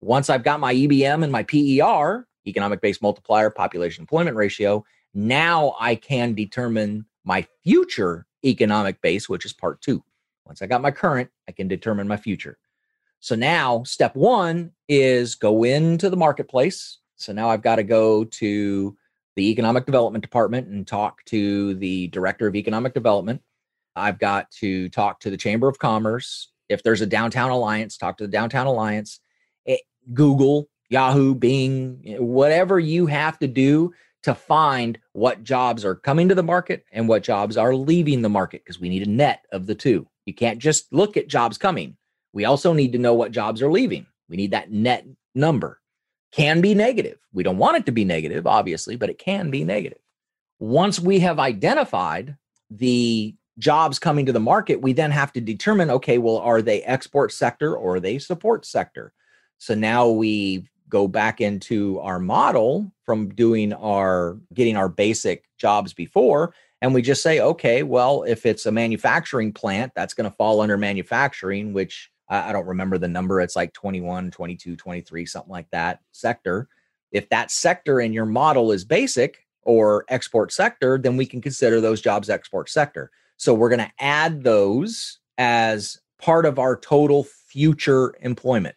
Once 0.00 0.30
I've 0.30 0.42
got 0.42 0.58
my 0.58 0.74
EBM 0.74 1.22
and 1.22 1.30
my 1.30 1.42
PER, 1.42 2.26
economic 2.46 2.80
base 2.80 3.02
multiplier, 3.02 3.50
population 3.50 4.02
employment 4.02 4.36
ratio, 4.36 4.84
now 5.14 5.76
I 5.78 5.94
can 5.94 6.34
determine 6.34 7.04
my 7.26 7.46
future 7.62 8.26
economic 8.44 9.02
base, 9.02 9.28
which 9.28 9.44
is 9.44 9.52
part 9.52 9.82
two. 9.82 10.02
Once 10.46 10.62
I 10.62 10.66
got 10.66 10.80
my 10.80 10.92
current, 10.92 11.28
I 11.48 11.52
can 11.52 11.68
determine 11.68 12.08
my 12.08 12.16
future. 12.16 12.56
So 13.20 13.34
now 13.34 13.82
step 13.82 14.14
one 14.14 14.70
is 14.88 15.34
go 15.34 15.64
into 15.64 16.08
the 16.08 16.16
marketplace. 16.16 16.98
So 17.16 17.32
now 17.32 17.50
I've 17.50 17.62
got 17.62 17.76
to 17.76 17.82
go 17.82 18.24
to 18.24 18.96
the 19.34 19.50
economic 19.50 19.84
development 19.84 20.22
department 20.22 20.68
and 20.68 20.86
talk 20.86 21.24
to 21.26 21.74
the 21.74 22.08
director 22.08 22.46
of 22.46 22.54
economic 22.54 22.94
development. 22.94 23.42
I've 23.96 24.18
got 24.18 24.50
to 24.52 24.88
talk 24.90 25.20
to 25.20 25.30
the 25.30 25.36
Chamber 25.36 25.68
of 25.68 25.78
Commerce. 25.78 26.52
If 26.68 26.82
there's 26.82 27.00
a 27.00 27.06
downtown 27.06 27.50
alliance, 27.50 27.96
talk 27.96 28.18
to 28.18 28.24
the 28.24 28.30
downtown 28.30 28.66
alliance. 28.66 29.20
It, 29.64 29.80
Google, 30.14 30.68
Yahoo, 30.88 31.34
Bing, 31.34 32.02
eh, 32.06 32.16
whatever 32.18 32.78
you 32.78 33.06
have 33.06 33.38
to 33.40 33.48
do 33.48 33.92
to 34.26 34.34
find 34.34 34.98
what 35.12 35.44
jobs 35.44 35.84
are 35.84 35.94
coming 35.94 36.28
to 36.28 36.34
the 36.34 36.42
market 36.42 36.84
and 36.90 37.08
what 37.08 37.22
jobs 37.22 37.56
are 37.56 37.76
leaving 37.76 38.22
the 38.22 38.28
market 38.28 38.60
because 38.64 38.80
we 38.80 38.88
need 38.88 39.06
a 39.06 39.10
net 39.10 39.44
of 39.52 39.66
the 39.66 39.74
two. 39.74 40.04
You 40.24 40.34
can't 40.34 40.58
just 40.58 40.92
look 40.92 41.16
at 41.16 41.28
jobs 41.28 41.56
coming. 41.56 41.96
We 42.32 42.44
also 42.44 42.72
need 42.72 42.90
to 42.94 42.98
know 42.98 43.14
what 43.14 43.30
jobs 43.30 43.62
are 43.62 43.70
leaving. 43.70 44.04
We 44.28 44.36
need 44.36 44.50
that 44.50 44.72
net 44.72 45.06
number. 45.36 45.80
Can 46.32 46.60
be 46.60 46.74
negative. 46.74 47.18
We 47.32 47.44
don't 47.44 47.56
want 47.56 47.76
it 47.76 47.86
to 47.86 47.92
be 47.92 48.04
negative, 48.04 48.48
obviously, 48.48 48.96
but 48.96 49.10
it 49.10 49.18
can 49.20 49.52
be 49.52 49.62
negative. 49.62 50.00
Once 50.58 50.98
we 50.98 51.20
have 51.20 51.38
identified 51.38 52.36
the 52.68 53.32
jobs 53.60 54.00
coming 54.00 54.26
to 54.26 54.32
the 54.32 54.40
market, 54.40 54.82
we 54.82 54.92
then 54.92 55.12
have 55.12 55.32
to 55.34 55.40
determine 55.40 55.88
okay, 55.88 56.18
well, 56.18 56.38
are 56.38 56.62
they 56.62 56.82
export 56.82 57.32
sector 57.32 57.76
or 57.76 57.94
are 57.94 58.00
they 58.00 58.18
support 58.18 58.66
sector? 58.66 59.12
So 59.58 59.76
now 59.76 60.08
we 60.08 60.68
go 60.88 61.08
back 61.08 61.40
into 61.40 61.98
our 62.00 62.18
model 62.18 62.90
from 63.04 63.28
doing 63.30 63.72
our 63.72 64.38
getting 64.54 64.76
our 64.76 64.88
basic 64.88 65.44
jobs 65.58 65.92
before 65.92 66.54
and 66.82 66.94
we 66.94 67.02
just 67.02 67.22
say 67.22 67.40
okay 67.40 67.82
well 67.82 68.22
if 68.24 68.46
it's 68.46 68.66
a 68.66 68.72
manufacturing 68.72 69.52
plant 69.52 69.92
that's 69.94 70.14
going 70.14 70.28
to 70.28 70.36
fall 70.36 70.60
under 70.60 70.76
manufacturing 70.76 71.72
which 71.72 72.10
I, 72.28 72.52
don't 72.52 72.66
remember 72.66 72.98
the 72.98 73.08
number 73.08 73.40
it's 73.40 73.56
like 73.56 73.72
21 73.72 74.30
22 74.30 74.76
23 74.76 75.26
something 75.26 75.50
like 75.50 75.70
that 75.70 76.00
sector. 76.12 76.68
If 77.12 77.28
that 77.28 77.50
sector 77.50 78.00
in 78.00 78.12
your 78.12 78.26
model 78.26 78.72
is 78.72 78.84
basic 78.84 79.46
or 79.62 80.04
export 80.08 80.52
sector 80.52 80.98
then 80.98 81.16
we 81.16 81.26
can 81.26 81.40
consider 81.40 81.80
those 81.80 82.00
jobs 82.00 82.28
export 82.28 82.68
sector. 82.68 83.10
So 83.36 83.54
we're 83.54 83.68
going 83.68 83.80
to 83.80 83.92
add 84.00 84.42
those 84.42 85.20
as 85.38 86.00
part 86.18 86.46
of 86.46 86.58
our 86.58 86.76
total 86.76 87.24
future 87.24 88.14
employment 88.20 88.74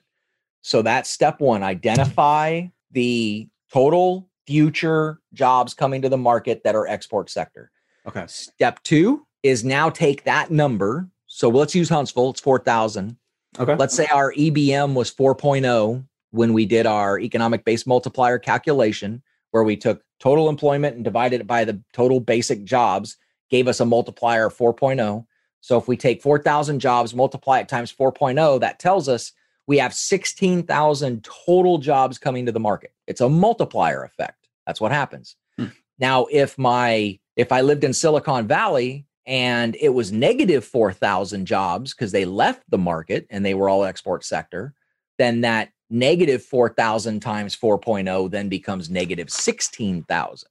so 0.69 0.83
that's 0.83 1.09
step 1.09 1.41
one 1.41 1.63
identify 1.63 2.61
the 2.91 3.49
total 3.73 4.29
future 4.45 5.19
jobs 5.33 5.73
coming 5.73 5.99
to 6.03 6.09
the 6.09 6.17
market 6.17 6.61
that 6.63 6.75
are 6.75 6.85
export 6.85 7.31
sector. 7.31 7.71
Okay. 8.07 8.23
Step 8.27 8.79
two 8.83 9.25
is 9.41 9.63
now 9.63 9.89
take 9.89 10.25
that 10.25 10.51
number. 10.51 11.09
So 11.25 11.49
let's 11.49 11.73
use 11.73 11.89
Huntsville, 11.89 12.29
it's 12.29 12.39
4,000. 12.39 13.17
Okay. 13.57 13.75
Let's 13.77 13.95
say 13.95 14.05
our 14.13 14.31
EBM 14.33 14.93
was 14.93 15.11
4.0 15.11 16.05
when 16.29 16.53
we 16.53 16.67
did 16.67 16.85
our 16.85 17.19
economic 17.19 17.65
base 17.65 17.87
multiplier 17.87 18.37
calculation, 18.37 19.23
where 19.49 19.63
we 19.63 19.75
took 19.75 20.03
total 20.19 20.49
employment 20.49 20.95
and 20.95 21.03
divided 21.03 21.41
it 21.41 21.47
by 21.47 21.65
the 21.65 21.81
total 21.93 22.19
basic 22.19 22.63
jobs, 22.63 23.17
gave 23.49 23.67
us 23.67 23.79
a 23.79 23.85
multiplier 23.85 24.45
of 24.45 24.55
4.0. 24.55 25.25
So 25.61 25.79
if 25.79 25.87
we 25.87 25.97
take 25.97 26.21
4,000 26.21 26.79
jobs, 26.79 27.15
multiply 27.15 27.57
it 27.57 27.67
times 27.67 27.91
4.0, 27.91 28.59
that 28.59 28.77
tells 28.77 29.09
us 29.09 29.31
we 29.69 29.77
have 29.77 29.93
16,000 29.93 31.23
total 31.45 31.77
jobs 31.77 32.17
coming 32.17 32.47
to 32.47 32.51
the 32.51 32.59
market. 32.59 32.91
It's 33.05 33.21
a 33.21 33.29
multiplier 33.29 34.03
effect. 34.03 34.49
That's 34.65 34.81
what 34.81 34.91
happens. 34.91 35.35
Hmm. 35.57 35.67
Now, 35.99 36.25
if 36.31 36.57
my 36.57 37.19
if 37.35 37.51
I 37.51 37.61
lived 37.61 37.83
in 37.83 37.93
Silicon 37.93 38.47
Valley 38.47 39.05
and 39.27 39.77
it 39.79 39.89
was 39.89 40.11
negative 40.11 40.65
4,000 40.65 41.45
jobs 41.45 41.93
because 41.93 42.11
they 42.11 42.25
left 42.25 42.63
the 42.69 42.79
market 42.79 43.27
and 43.29 43.45
they 43.45 43.53
were 43.53 43.69
all 43.69 43.85
export 43.85 44.25
sector, 44.25 44.73
then 45.19 45.41
that 45.41 45.69
negative 45.91 46.43
4,000 46.43 47.19
times 47.19 47.55
4.0 47.55 48.31
then 48.31 48.49
becomes 48.49 48.89
negative 48.89 49.29
16,000. 49.29 50.49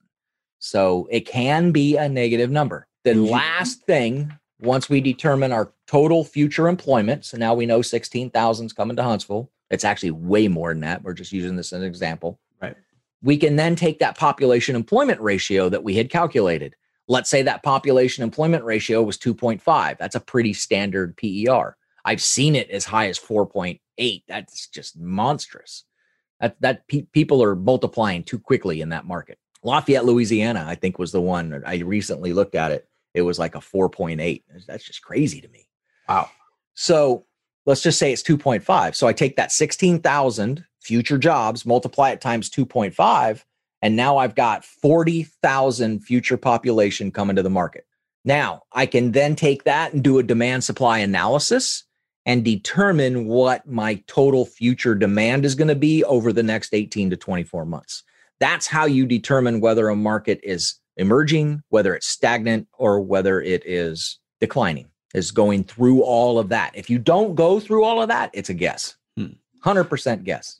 So 0.59 1.09
it 1.11 1.27
can 1.27 1.73
be 1.73 1.97
a 1.97 2.07
negative 2.07 2.51
number. 2.51 2.87
The 3.03 3.15
last 3.15 3.83
thing 3.83 4.31
once 4.59 4.89
we 4.89 4.99
determine 5.01 5.51
our 5.51 5.71
total 5.87 6.23
future 6.23 6.67
employment, 6.67 7.25
so 7.25 7.37
now 7.37 7.53
we 7.53 7.65
know 7.65 7.81
16,000 7.81 8.65
is 8.65 8.73
coming 8.73 8.97
to 8.97 9.03
Huntsville. 9.03 9.49
It's 9.69 9.85
actually 9.85 10.11
way 10.11 10.47
more 10.47 10.73
than 10.73 10.81
that. 10.81 11.03
We're 11.03 11.13
just 11.13 11.31
using 11.31 11.55
this 11.55 11.71
as 11.71 11.81
an 11.81 11.87
example. 11.87 12.39
Right. 12.61 12.75
We 13.21 13.37
can 13.37 13.55
then 13.55 13.75
take 13.75 13.99
that 13.99 14.17
population 14.17 14.75
employment 14.75 15.21
ratio 15.21 15.69
that 15.69 15.83
we 15.83 15.95
had 15.95 16.09
calculated. 16.09 16.75
Let's 17.07 17.29
say 17.29 17.41
that 17.43 17.63
population 17.63 18.23
employment 18.23 18.63
ratio 18.63 19.01
was 19.01 19.17
2.5. 19.17 19.97
That's 19.97 20.15
a 20.15 20.19
pretty 20.19 20.53
standard 20.53 21.15
PER. 21.17 21.75
I've 22.05 22.21
seen 22.21 22.55
it 22.55 22.69
as 22.69 22.85
high 22.85 23.07
as 23.07 23.19
4.8. 23.19 24.23
That's 24.27 24.67
just 24.67 24.97
monstrous. 24.97 25.85
That 26.39 26.59
that 26.61 26.87
pe- 26.87 27.07
people 27.11 27.43
are 27.43 27.55
multiplying 27.55 28.23
too 28.23 28.39
quickly 28.39 28.81
in 28.81 28.89
that 28.89 29.05
market. 29.05 29.37
Lafayette, 29.63 30.05
Louisiana, 30.05 30.65
I 30.67 30.75
think 30.75 30.97
was 30.97 31.11
the 31.11 31.19
one 31.19 31.63
I 31.65 31.79
recently 31.79 32.31
looked 32.31 32.55
at 32.55 32.71
it 32.71 32.88
it 33.13 33.21
was 33.21 33.39
like 33.39 33.55
a 33.55 33.59
4.8. 33.59 34.43
That's 34.67 34.83
just 34.83 35.01
crazy 35.01 35.41
to 35.41 35.47
me. 35.49 35.67
Wow. 36.07 36.29
So 36.73 37.25
let's 37.65 37.81
just 37.81 37.99
say 37.99 38.13
it's 38.13 38.23
2.5. 38.23 38.95
So 38.95 39.07
I 39.07 39.13
take 39.13 39.35
that 39.35 39.51
16,000 39.51 40.65
future 40.81 41.17
jobs, 41.17 41.65
multiply 41.65 42.11
it 42.11 42.21
times 42.21 42.49
2.5, 42.49 43.43
and 43.81 43.95
now 43.95 44.17
I've 44.17 44.35
got 44.35 44.65
40,000 44.65 45.99
future 45.99 46.37
population 46.37 47.11
coming 47.11 47.35
to 47.35 47.43
the 47.43 47.49
market. 47.49 47.85
Now 48.25 48.63
I 48.73 48.85
can 48.85 49.11
then 49.11 49.35
take 49.35 49.63
that 49.63 49.93
and 49.93 50.03
do 50.03 50.19
a 50.19 50.23
demand 50.23 50.63
supply 50.63 50.99
analysis 50.99 51.83
and 52.25 52.43
determine 52.43 53.25
what 53.25 53.67
my 53.67 54.03
total 54.07 54.45
future 54.45 54.93
demand 54.93 55.45
is 55.45 55.55
going 55.55 55.69
to 55.69 55.75
be 55.75 56.03
over 56.03 56.33
the 56.33 56.43
next 56.43 56.73
18 56.73 57.09
to 57.11 57.17
24 57.17 57.65
months. 57.65 58.03
That's 58.39 58.67
how 58.67 58.85
you 58.85 59.05
determine 59.05 59.61
whether 59.61 59.89
a 59.89 59.95
market 59.95 60.39
is 60.43 60.75
emerging, 60.99 61.63
whether 61.69 61.95
it's 61.95 62.07
stagnant, 62.07 62.67
or 62.77 62.99
whether 62.99 63.41
it 63.41 63.63
is 63.65 64.19
declining, 64.39 64.87
is 65.13 65.31
going 65.31 65.63
through 65.63 66.03
all 66.03 66.37
of 66.37 66.49
that. 66.49 66.71
If 66.75 66.89
you 66.89 66.99
don't 66.99 67.35
go 67.35 67.59
through 67.59 67.83
all 67.83 68.01
of 68.01 68.09
that, 68.09 68.29
it's 68.33 68.49
a 68.49 68.53
guess. 68.53 68.95
Hmm. 69.17 69.33
100% 69.65 70.23
guess. 70.23 70.59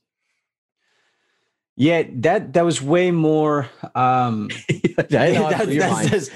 Yeah, 1.75 2.03
that 2.15 2.51
that 2.53 2.65
was 2.65 2.81
way 2.81 3.09
more. 3.09 3.69
Um, 3.95 4.49
I 4.97 5.31
know, 5.31 5.49
that- 5.49 6.33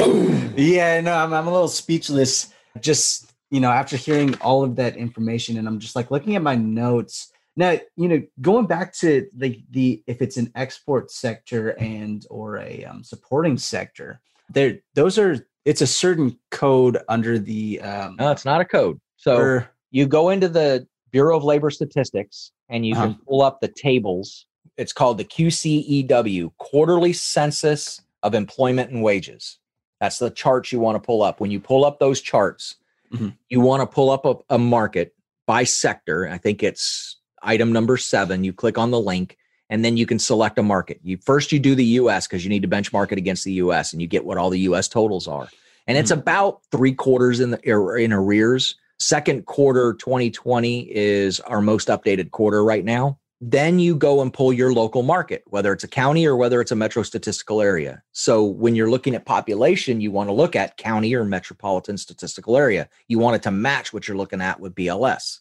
mind. 0.00 0.54
yeah, 0.58 0.98
no, 1.02 1.12
I'm, 1.12 1.34
I'm 1.34 1.46
a 1.46 1.52
little 1.52 1.68
speechless. 1.68 2.48
Just 2.80 3.30
you 3.50 3.60
know, 3.60 3.70
after 3.70 3.98
hearing 3.98 4.34
all 4.36 4.64
of 4.64 4.76
that 4.76 4.96
information, 4.96 5.58
and 5.58 5.68
I'm 5.68 5.78
just 5.78 5.94
like 5.94 6.10
looking 6.10 6.36
at 6.36 6.42
my 6.42 6.54
notes 6.54 7.31
now. 7.56 7.78
You 7.96 8.08
know, 8.08 8.22
going 8.40 8.66
back 8.66 8.92
to 8.96 9.28
the 9.36 9.62
the 9.70 10.02
if 10.06 10.22
it's 10.22 10.36
an 10.36 10.50
export 10.54 11.10
sector 11.10 11.70
and 11.80 12.24
or 12.30 12.58
a 12.58 12.84
um, 12.84 13.04
supporting 13.04 13.58
sector, 13.58 14.20
there 14.50 14.78
those 14.94 15.18
are 15.18 15.46
it's 15.64 15.80
a 15.82 15.86
certain 15.86 16.38
code 16.50 16.98
under 17.08 17.38
the 17.38 17.80
um, 17.80 18.16
No, 18.18 18.30
it's 18.32 18.44
not 18.44 18.60
a 18.60 18.64
code. 18.64 18.98
So 19.16 19.36
or- 19.36 19.70
you 19.90 20.06
go 20.06 20.30
into 20.30 20.48
the 20.48 20.86
Bureau 21.10 21.36
of 21.36 21.44
Labor 21.44 21.70
Statistics 21.70 22.50
and 22.70 22.86
you 22.86 22.94
can 22.94 23.10
Uh-huh. 23.10 23.18
pull 23.28 23.42
up 23.42 23.60
the 23.60 23.68
tables. 23.68 24.46
It's 24.78 24.92
called 24.94 25.18
the 25.18 25.24
QCEW, 25.24 26.52
Quarterly 26.58 27.12
Census 27.12 28.00
of 28.22 28.34
Employment 28.34 28.90
and 28.90 29.02
Wages. 29.02 29.58
That's 30.00 30.18
the 30.18 30.30
charts 30.30 30.72
you 30.72 30.80
want 30.80 30.96
to 30.96 31.06
pull 31.06 31.22
up. 31.22 31.40
When 31.40 31.50
you 31.50 31.60
pull 31.60 31.84
up 31.84 31.98
those 32.00 32.20
charts, 32.22 32.76
Mhm. 33.12 33.36
you 33.50 33.60
want 33.60 33.82
to 33.82 33.86
pull 33.86 34.08
up 34.10 34.24
a, 34.24 34.36
a 34.54 34.58
market 34.58 35.14
by 35.46 35.64
sector. 35.64 36.26
I 36.26 36.38
think 36.38 36.62
it's 36.62 37.18
item 37.42 37.72
number 37.72 37.96
seven. 37.96 38.44
You 38.44 38.52
click 38.52 38.78
on 38.78 38.90
the 38.90 39.00
link 39.00 39.36
and 39.70 39.84
then 39.84 39.96
you 39.96 40.06
can 40.06 40.18
select 40.18 40.58
a 40.58 40.62
market. 40.62 41.00
You 41.02 41.18
first 41.18 41.52
you 41.52 41.58
do 41.58 41.74
the 41.74 41.84
US 41.84 42.26
because 42.26 42.44
you 42.44 42.50
need 42.50 42.62
to 42.62 42.68
benchmark 42.68 43.10
it 43.12 43.18
against 43.18 43.44
the 43.44 43.54
US 43.54 43.92
and 43.92 44.02
you 44.02 44.08
get 44.08 44.24
what 44.24 44.38
all 44.38 44.50
the 44.50 44.60
US 44.60 44.88
totals 44.88 45.26
are. 45.26 45.48
And 45.86 45.98
it's 45.98 46.10
about 46.10 46.60
three 46.70 46.92
quarters 46.92 47.40
in 47.40 47.50
the 47.50 47.60
er, 47.70 47.96
in 47.96 48.12
arrears. 48.12 48.76
Second 48.98 49.46
quarter 49.46 49.94
2020 49.94 50.94
is 50.94 51.40
our 51.40 51.60
most 51.60 51.88
updated 51.88 52.30
quarter 52.30 52.62
right 52.62 52.84
now. 52.84 53.18
Then 53.40 53.80
you 53.80 53.96
go 53.96 54.22
and 54.22 54.32
pull 54.32 54.52
your 54.52 54.72
local 54.72 55.02
market, 55.02 55.42
whether 55.46 55.72
it's 55.72 55.82
a 55.82 55.88
county 55.88 56.24
or 56.24 56.36
whether 56.36 56.60
it's 56.60 56.70
a 56.70 56.76
metro 56.76 57.02
statistical 57.02 57.60
area. 57.60 58.00
So 58.12 58.44
when 58.44 58.76
you're 58.76 58.90
looking 58.90 59.16
at 59.16 59.26
population, 59.26 60.00
you 60.00 60.12
want 60.12 60.28
to 60.28 60.32
look 60.32 60.54
at 60.54 60.76
county 60.76 61.12
or 61.16 61.24
metropolitan 61.24 61.96
statistical 61.96 62.56
area. 62.56 62.88
You 63.08 63.18
want 63.18 63.34
it 63.34 63.42
to 63.42 63.50
match 63.50 63.92
what 63.92 64.06
you're 64.06 64.16
looking 64.16 64.40
at 64.40 64.60
with 64.60 64.76
BLS. 64.76 65.40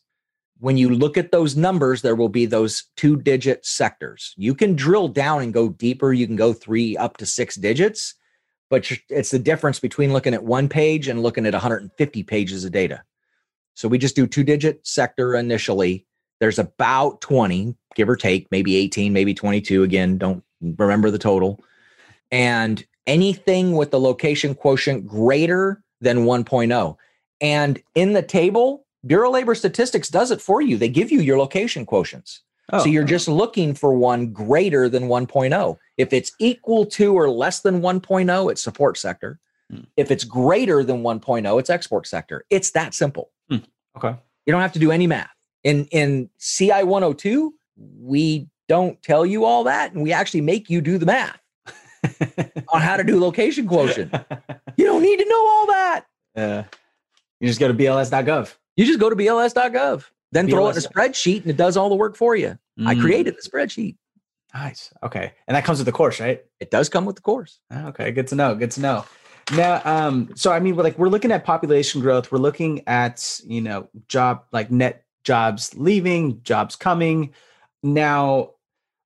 When 0.61 0.77
you 0.77 0.91
look 0.91 1.17
at 1.17 1.31
those 1.31 1.55
numbers, 1.55 2.03
there 2.03 2.15
will 2.15 2.29
be 2.29 2.45
those 2.45 2.83
two 2.95 3.17
digit 3.17 3.65
sectors. 3.65 4.35
You 4.37 4.53
can 4.53 4.75
drill 4.75 5.07
down 5.07 5.41
and 5.41 5.51
go 5.51 5.69
deeper. 5.69 6.13
You 6.13 6.27
can 6.27 6.35
go 6.35 6.53
three 6.53 6.95
up 6.95 7.17
to 7.17 7.25
six 7.25 7.55
digits, 7.55 8.13
but 8.69 8.91
it's 9.09 9.31
the 9.31 9.39
difference 9.39 9.79
between 9.79 10.13
looking 10.13 10.35
at 10.35 10.43
one 10.43 10.69
page 10.69 11.07
and 11.07 11.23
looking 11.23 11.47
at 11.47 11.53
150 11.53 12.23
pages 12.23 12.63
of 12.63 12.71
data. 12.71 13.01
So 13.73 13.87
we 13.87 13.97
just 13.97 14.15
do 14.15 14.27
two 14.27 14.43
digit 14.43 14.85
sector 14.85 15.33
initially. 15.33 16.05
There's 16.39 16.59
about 16.59 17.21
20, 17.21 17.75
give 17.95 18.07
or 18.07 18.15
take, 18.15 18.47
maybe 18.51 18.75
18, 18.75 19.11
maybe 19.11 19.33
22. 19.33 19.81
Again, 19.81 20.19
don't 20.19 20.43
remember 20.61 21.09
the 21.09 21.17
total. 21.17 21.63
And 22.29 22.85
anything 23.07 23.71
with 23.71 23.89
the 23.89 23.99
location 23.99 24.53
quotient 24.53 25.07
greater 25.07 25.81
than 26.01 26.25
1.0. 26.25 26.97
And 27.41 27.81
in 27.95 28.13
the 28.13 28.21
table, 28.21 28.85
Bureau 29.05 29.29
of 29.29 29.33
Labor 29.33 29.55
Statistics 29.55 30.09
does 30.09 30.31
it 30.31 30.41
for 30.41 30.61
you. 30.61 30.77
They 30.77 30.89
give 30.89 31.11
you 31.11 31.21
your 31.21 31.37
location 31.39 31.85
quotients. 31.85 32.39
oh, 32.71 32.79
So 32.79 32.85
you're 32.85 33.03
just 33.03 33.27
looking 33.27 33.73
for 33.73 33.93
one 33.93 34.31
greater 34.31 34.87
than 34.89 35.03
1.0. 35.03 35.77
If 35.97 36.13
it's 36.13 36.31
equal 36.39 36.85
to 36.87 37.13
or 37.13 37.29
less 37.29 37.61
than 37.61 37.81
1.0, 37.81 38.51
it's 38.51 38.61
support 38.63 38.97
sector. 38.97 39.39
Hmm. 39.71 39.81
If 39.97 40.11
it's 40.11 40.23
greater 40.23 40.83
than 40.83 41.01
1.0, 41.01 41.59
it's 41.59 41.69
export 41.69 42.05
sector. 42.07 42.45
It's 42.49 42.71
that 42.71 42.93
simple. 42.93 43.31
okay. 43.51 44.15
You 44.45 44.51
don't 44.51 44.61
have 44.61 44.73
to 44.73 44.79
do 44.79 44.91
any 44.91 45.07
math. 45.07 45.29
In 45.63 45.85
in 45.91 46.29
CI 46.39 46.83
102, 46.83 47.53
we 47.99 48.47
don't 48.67 49.01
tell 49.03 49.25
you 49.25 49.45
all 49.45 49.63
that 49.65 49.93
and 49.93 50.01
we 50.01 50.11
actually 50.13 50.41
make 50.41 50.69
you 50.69 50.81
do 50.81 50.97
the 50.97 51.05
math 51.05 51.39
on 52.73 52.81
how 52.81 52.97
to 52.97 53.03
do 53.03 53.19
location 53.19 53.67
quotient. 53.67 54.13
You 54.77 54.85
don't 54.85 55.03
need 55.03 55.17
to 55.19 55.25
know 55.25 55.47
all 55.49 55.67
that. 55.67 56.05
uh, 56.35 56.63
you 57.39 57.47
just 57.47 57.59
go 57.59 57.67
to 57.67 57.73
bls.gov. 57.73 58.55
You 58.77 58.85
just 58.85 58.99
go 58.99 59.09
to 59.09 59.15
bls.gov, 59.15 60.05
then 60.31 60.47
throw 60.47 60.67
it 60.67 60.71
in 60.71 60.77
a 60.77 60.87
spreadsheet 60.87 61.41
and 61.41 61.51
it 61.51 61.57
does 61.57 61.77
all 61.77 61.89
the 61.89 61.95
work 61.95 62.15
for 62.15 62.35
you. 62.35 62.57
I 62.79 62.95
Mm, 62.95 63.01
created 63.01 63.35
the 63.35 63.47
spreadsheet. 63.47 63.97
Nice. 64.53 64.91
Okay, 65.03 65.33
and 65.47 65.55
that 65.55 65.63
comes 65.63 65.79
with 65.79 65.85
the 65.85 65.91
course, 65.91 66.19
right? 66.19 66.43
It 66.59 66.71
does 66.71 66.89
come 66.89 67.05
with 67.05 67.15
the 67.15 67.21
course. 67.21 67.59
Ah, 67.69 67.87
Okay, 67.87 68.11
good 68.11 68.27
to 68.27 68.35
know. 68.35 68.55
Good 68.55 68.71
to 68.71 68.81
know. 68.81 69.05
Now, 69.55 69.81
um, 69.85 70.29
so 70.35 70.51
I 70.51 70.59
mean, 70.59 70.75
we're 70.75 70.83
like 70.83 70.97
we're 70.97 71.09
looking 71.09 71.31
at 71.31 71.43
population 71.45 72.01
growth. 72.01 72.31
We're 72.31 72.39
looking 72.39 72.87
at 72.87 73.39
you 73.45 73.61
know 73.61 73.89
job 74.07 74.43
like 74.51 74.71
net 74.71 75.05
jobs 75.23 75.75
leaving, 75.75 76.41
jobs 76.43 76.75
coming. 76.75 77.33
Now, 77.83 78.51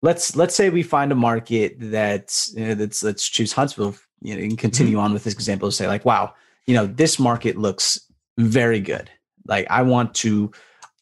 let's 0.01 0.35
let's 0.35 0.55
say 0.55 0.69
we 0.69 0.83
find 0.83 1.11
a 1.11 1.15
market 1.15 1.75
that 1.79 2.47
you 2.53 2.67
know, 2.67 2.73
that's 2.75 3.03
let's 3.03 3.27
choose 3.27 3.53
Huntsville. 3.53 3.95
You 4.21 4.35
know, 4.35 4.41
and 4.41 4.57
continue 4.57 4.97
on 4.99 5.13
with 5.13 5.23
this 5.23 5.33
example. 5.33 5.67
And 5.67 5.73
say 5.73 5.87
like, 5.87 6.05
wow, 6.05 6.33
you 6.65 6.73
know, 6.73 6.85
this 6.87 7.19
market 7.19 7.57
looks 7.57 7.99
very 8.37 8.79
good. 8.79 9.09
Like, 9.47 9.67
I 9.69 9.81
want 9.81 10.13
to, 10.15 10.51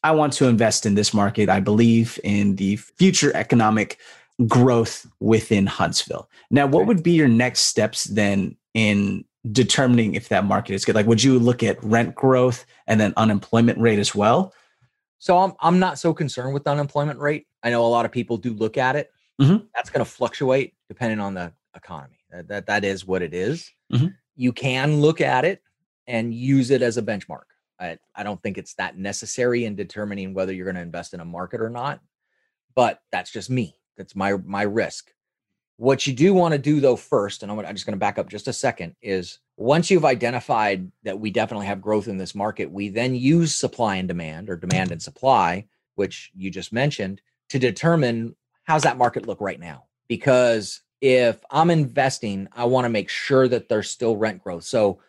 I 0.02 0.12
want 0.12 0.32
to 0.34 0.46
invest 0.46 0.86
in 0.86 0.94
this 0.94 1.14
market. 1.14 1.48
I 1.48 1.60
believe 1.60 2.18
in 2.24 2.56
the 2.56 2.76
future 2.76 3.34
economic 3.34 3.98
growth 4.46 5.06
within 5.20 5.66
Huntsville. 5.66 6.28
Now, 6.50 6.66
what 6.66 6.86
would 6.86 7.02
be 7.02 7.12
your 7.12 7.28
next 7.28 7.60
steps 7.62 8.04
then 8.04 8.56
in 8.74 9.24
determining 9.52 10.14
if 10.14 10.28
that 10.28 10.44
market 10.44 10.74
is 10.74 10.84
good? 10.84 10.94
Like, 10.94 11.06
would 11.06 11.22
you 11.22 11.38
look 11.38 11.62
at 11.62 11.82
rent 11.82 12.14
growth 12.14 12.64
and 12.86 13.00
then 13.00 13.12
unemployment 13.16 13.78
rate 13.78 13.98
as 13.98 14.14
well? 14.14 14.52
So 15.18 15.38
I'm 15.38 15.54
I'm 15.60 15.78
not 15.78 15.98
so 15.98 16.12
concerned 16.12 16.52
with 16.52 16.64
the 16.64 16.70
unemployment 16.70 17.18
rate. 17.18 17.46
I 17.62 17.70
know 17.70 17.84
a 17.84 17.88
lot 17.88 18.04
of 18.04 18.12
people 18.12 18.36
do 18.36 18.52
look 18.52 18.76
at 18.76 18.94
it. 18.94 19.10
Mhm. 19.40 19.66
That's 19.74 19.88
going 19.88 20.04
to 20.04 20.10
fluctuate 20.10 20.74
depending 20.88 21.18
on 21.18 21.32
the 21.32 21.52
economy. 21.74 22.18
That 22.30 22.48
that, 22.48 22.66
that 22.66 22.84
is 22.84 23.06
what 23.06 23.22
it 23.22 23.32
is. 23.32 23.70
Mhm. 23.90 24.14
You 24.36 24.52
can 24.52 25.00
look 25.00 25.22
at 25.22 25.46
it 25.46 25.62
and 26.06 26.34
use 26.34 26.70
it 26.70 26.82
as 26.82 26.98
a 26.98 27.02
benchmark. 27.02 27.44
I, 27.80 27.98
I 28.14 28.22
don't 28.22 28.42
think 28.42 28.58
it's 28.58 28.74
that 28.74 28.96
necessary 28.96 29.64
in 29.64 29.74
determining 29.74 30.34
whether 30.34 30.52
you're 30.52 30.64
going 30.64 30.76
to 30.76 30.82
invest 30.82 31.14
in 31.14 31.20
a 31.20 31.24
market 31.24 31.60
or 31.60 31.70
not. 31.70 32.00
But 32.74 33.00
that's 33.12 33.30
just 33.30 33.50
me. 33.50 33.76
That's 33.96 34.16
my 34.16 34.36
my 34.44 34.62
risk. 34.62 35.12
What 35.76 36.06
you 36.06 36.12
do 36.12 36.34
want 36.34 36.52
to 36.52 36.58
do 36.58 36.80
though 36.80 36.96
first, 36.96 37.42
and 37.42 37.50
I'm, 37.50 37.58
I'm 37.60 37.74
just 37.74 37.86
going 37.86 37.94
to 37.94 38.00
back 38.00 38.18
up 38.18 38.28
just 38.28 38.48
a 38.48 38.52
second, 38.52 38.94
is 39.02 39.38
once 39.56 39.90
you've 39.90 40.04
identified 40.04 40.90
that 41.02 41.18
we 41.18 41.30
definitely 41.30 41.66
have 41.66 41.80
growth 41.80 42.08
in 42.08 42.18
this 42.18 42.34
market, 42.34 42.70
we 42.70 42.88
then 42.88 43.14
use 43.14 43.54
supply 43.54 43.96
and 43.96 44.08
demand 44.08 44.50
or 44.50 44.56
demand 44.56 44.90
and 44.90 45.02
supply, 45.02 45.66
which 45.94 46.30
you 46.34 46.50
just 46.50 46.72
mentioned, 46.72 47.20
to 47.50 47.58
determine 47.58 48.34
how's 48.64 48.82
that 48.82 48.98
market 48.98 49.26
look 49.26 49.40
right 49.40 49.60
now. 49.60 49.84
Because 50.08 50.80
if 51.00 51.38
I'm 51.50 51.70
investing, 51.70 52.48
I 52.52 52.64
want 52.64 52.84
to 52.84 52.88
make 52.90 53.08
sure 53.08 53.46
that 53.48 53.68
there's 53.68 53.90
still 53.90 54.16
rent 54.16 54.42
growth. 54.42 54.64
So 54.64 55.00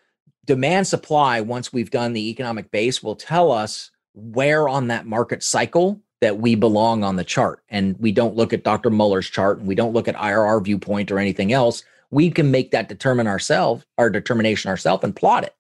demand 0.46 0.88
supply, 0.88 1.42
once 1.42 1.74
we've 1.74 1.92
done 1.92 2.14
the 2.14 2.30
economic 2.30 2.72
base, 2.72 3.02
will 3.02 3.16
tell 3.16 3.52
us 3.52 3.92
where 4.14 4.70
on 4.70 4.88
that 4.88 5.06
market 5.06 5.44
cycle 5.44 6.02
that 6.22 6.40
we 6.40 6.56
belong 6.56 7.04
on 7.04 7.18
the 7.18 7.24
chart. 7.24 7.62
And 7.70 7.98
we 8.00 8.12
don't 8.12 8.36
look 8.36 8.54
at 8.54 8.64
Dr. 8.64 8.90
Mueller's 8.90 9.30
chart 9.30 9.60
and 9.60 9.68
we 9.68 9.76
don't 9.76 9.94
look 9.94 10.08
at 10.08 10.16
IRR 10.16 10.64
viewpoint 10.64 11.12
or 11.12 11.20
anything 11.20 11.52
else. 11.52 11.84
We 12.12 12.32
can 12.32 12.52
make 12.52 12.72
that 12.72 12.88
determine 12.88 13.28
ourselves, 13.28 13.86
our 13.98 14.10
determination 14.10 14.70
ourselves 14.70 15.04
and 15.04 15.16
plot 15.16 15.44
it. 15.44 15.56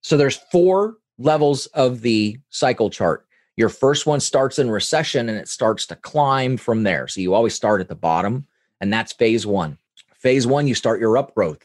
So 0.00 0.16
there's 0.16 0.36
four 0.36 0.96
levels 1.18 1.66
of 1.66 2.02
the 2.02 2.38
cycle 2.50 2.90
chart. 2.90 3.26
Your 3.56 3.68
first 3.68 4.06
one 4.06 4.20
starts 4.20 4.58
in 4.58 4.70
recession 4.70 5.28
and 5.28 5.38
it 5.38 5.48
starts 5.48 5.86
to 5.86 5.96
climb 5.96 6.56
from 6.56 6.84
there. 6.84 7.08
So 7.08 7.20
you 7.20 7.34
always 7.34 7.54
start 7.54 7.80
at 7.80 7.88
the 7.88 7.94
bottom, 7.94 8.46
and 8.80 8.92
that's 8.92 9.12
phase 9.12 9.46
one. 9.46 9.78
Phase 10.14 10.46
one, 10.46 10.66
you 10.66 10.74
start 10.74 11.00
your 11.00 11.14
upgrowth. 11.14 11.62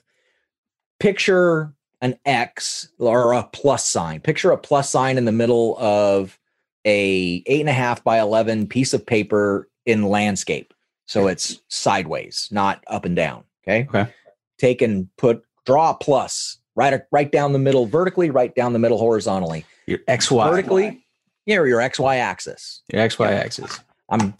Picture 1.00 1.74
an 2.02 2.18
X 2.26 2.90
or 3.00 3.34
a 3.34 3.44
plus 3.44 3.88
sign. 3.88 4.20
Picture 4.20 4.52
a 4.52 4.58
plus 4.58 4.90
sign 4.90 5.18
in 5.18 5.26
the 5.26 5.32
middle 5.32 5.78
of 5.80 6.40
a 6.86 7.44
eight 7.46 7.60
and 7.60 7.70
a 7.70 7.74
half 7.74 8.04
by 8.04 8.20
11 8.20 8.68
piece 8.68 8.94
of 8.94 9.06
paper 9.06 9.70
in 9.86 10.04
landscape. 10.04 10.74
So 11.06 11.28
it's 11.28 11.62
sideways, 11.70 12.50
not 12.52 12.84
up 12.88 13.06
and 13.06 13.16
down. 13.16 13.44
Okay. 13.64 13.88
Okay. 13.90 14.12
Take 14.58 14.82
and 14.82 15.08
put, 15.18 15.44
draw 15.66 15.92
a 15.92 15.96
plus 15.96 16.58
right, 16.78 17.02
right 17.12 17.30
down 17.30 17.52
the 17.52 17.60
middle, 17.60 17.86
vertically, 17.86 18.30
right 18.30 18.56
down 18.56 18.72
the 18.72 18.80
middle, 18.80 18.98
horizontally. 18.98 19.66
Your 19.86 20.00
XY. 20.00 20.50
Vertically, 20.50 21.06
yeah, 21.46 21.56
your 21.56 21.80
XY 21.80 22.20
axis. 22.20 22.82
Your 22.94 23.02
XY 23.06 23.32
axis. 23.32 23.80
I'm 24.10 24.34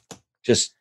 just 0.44 0.74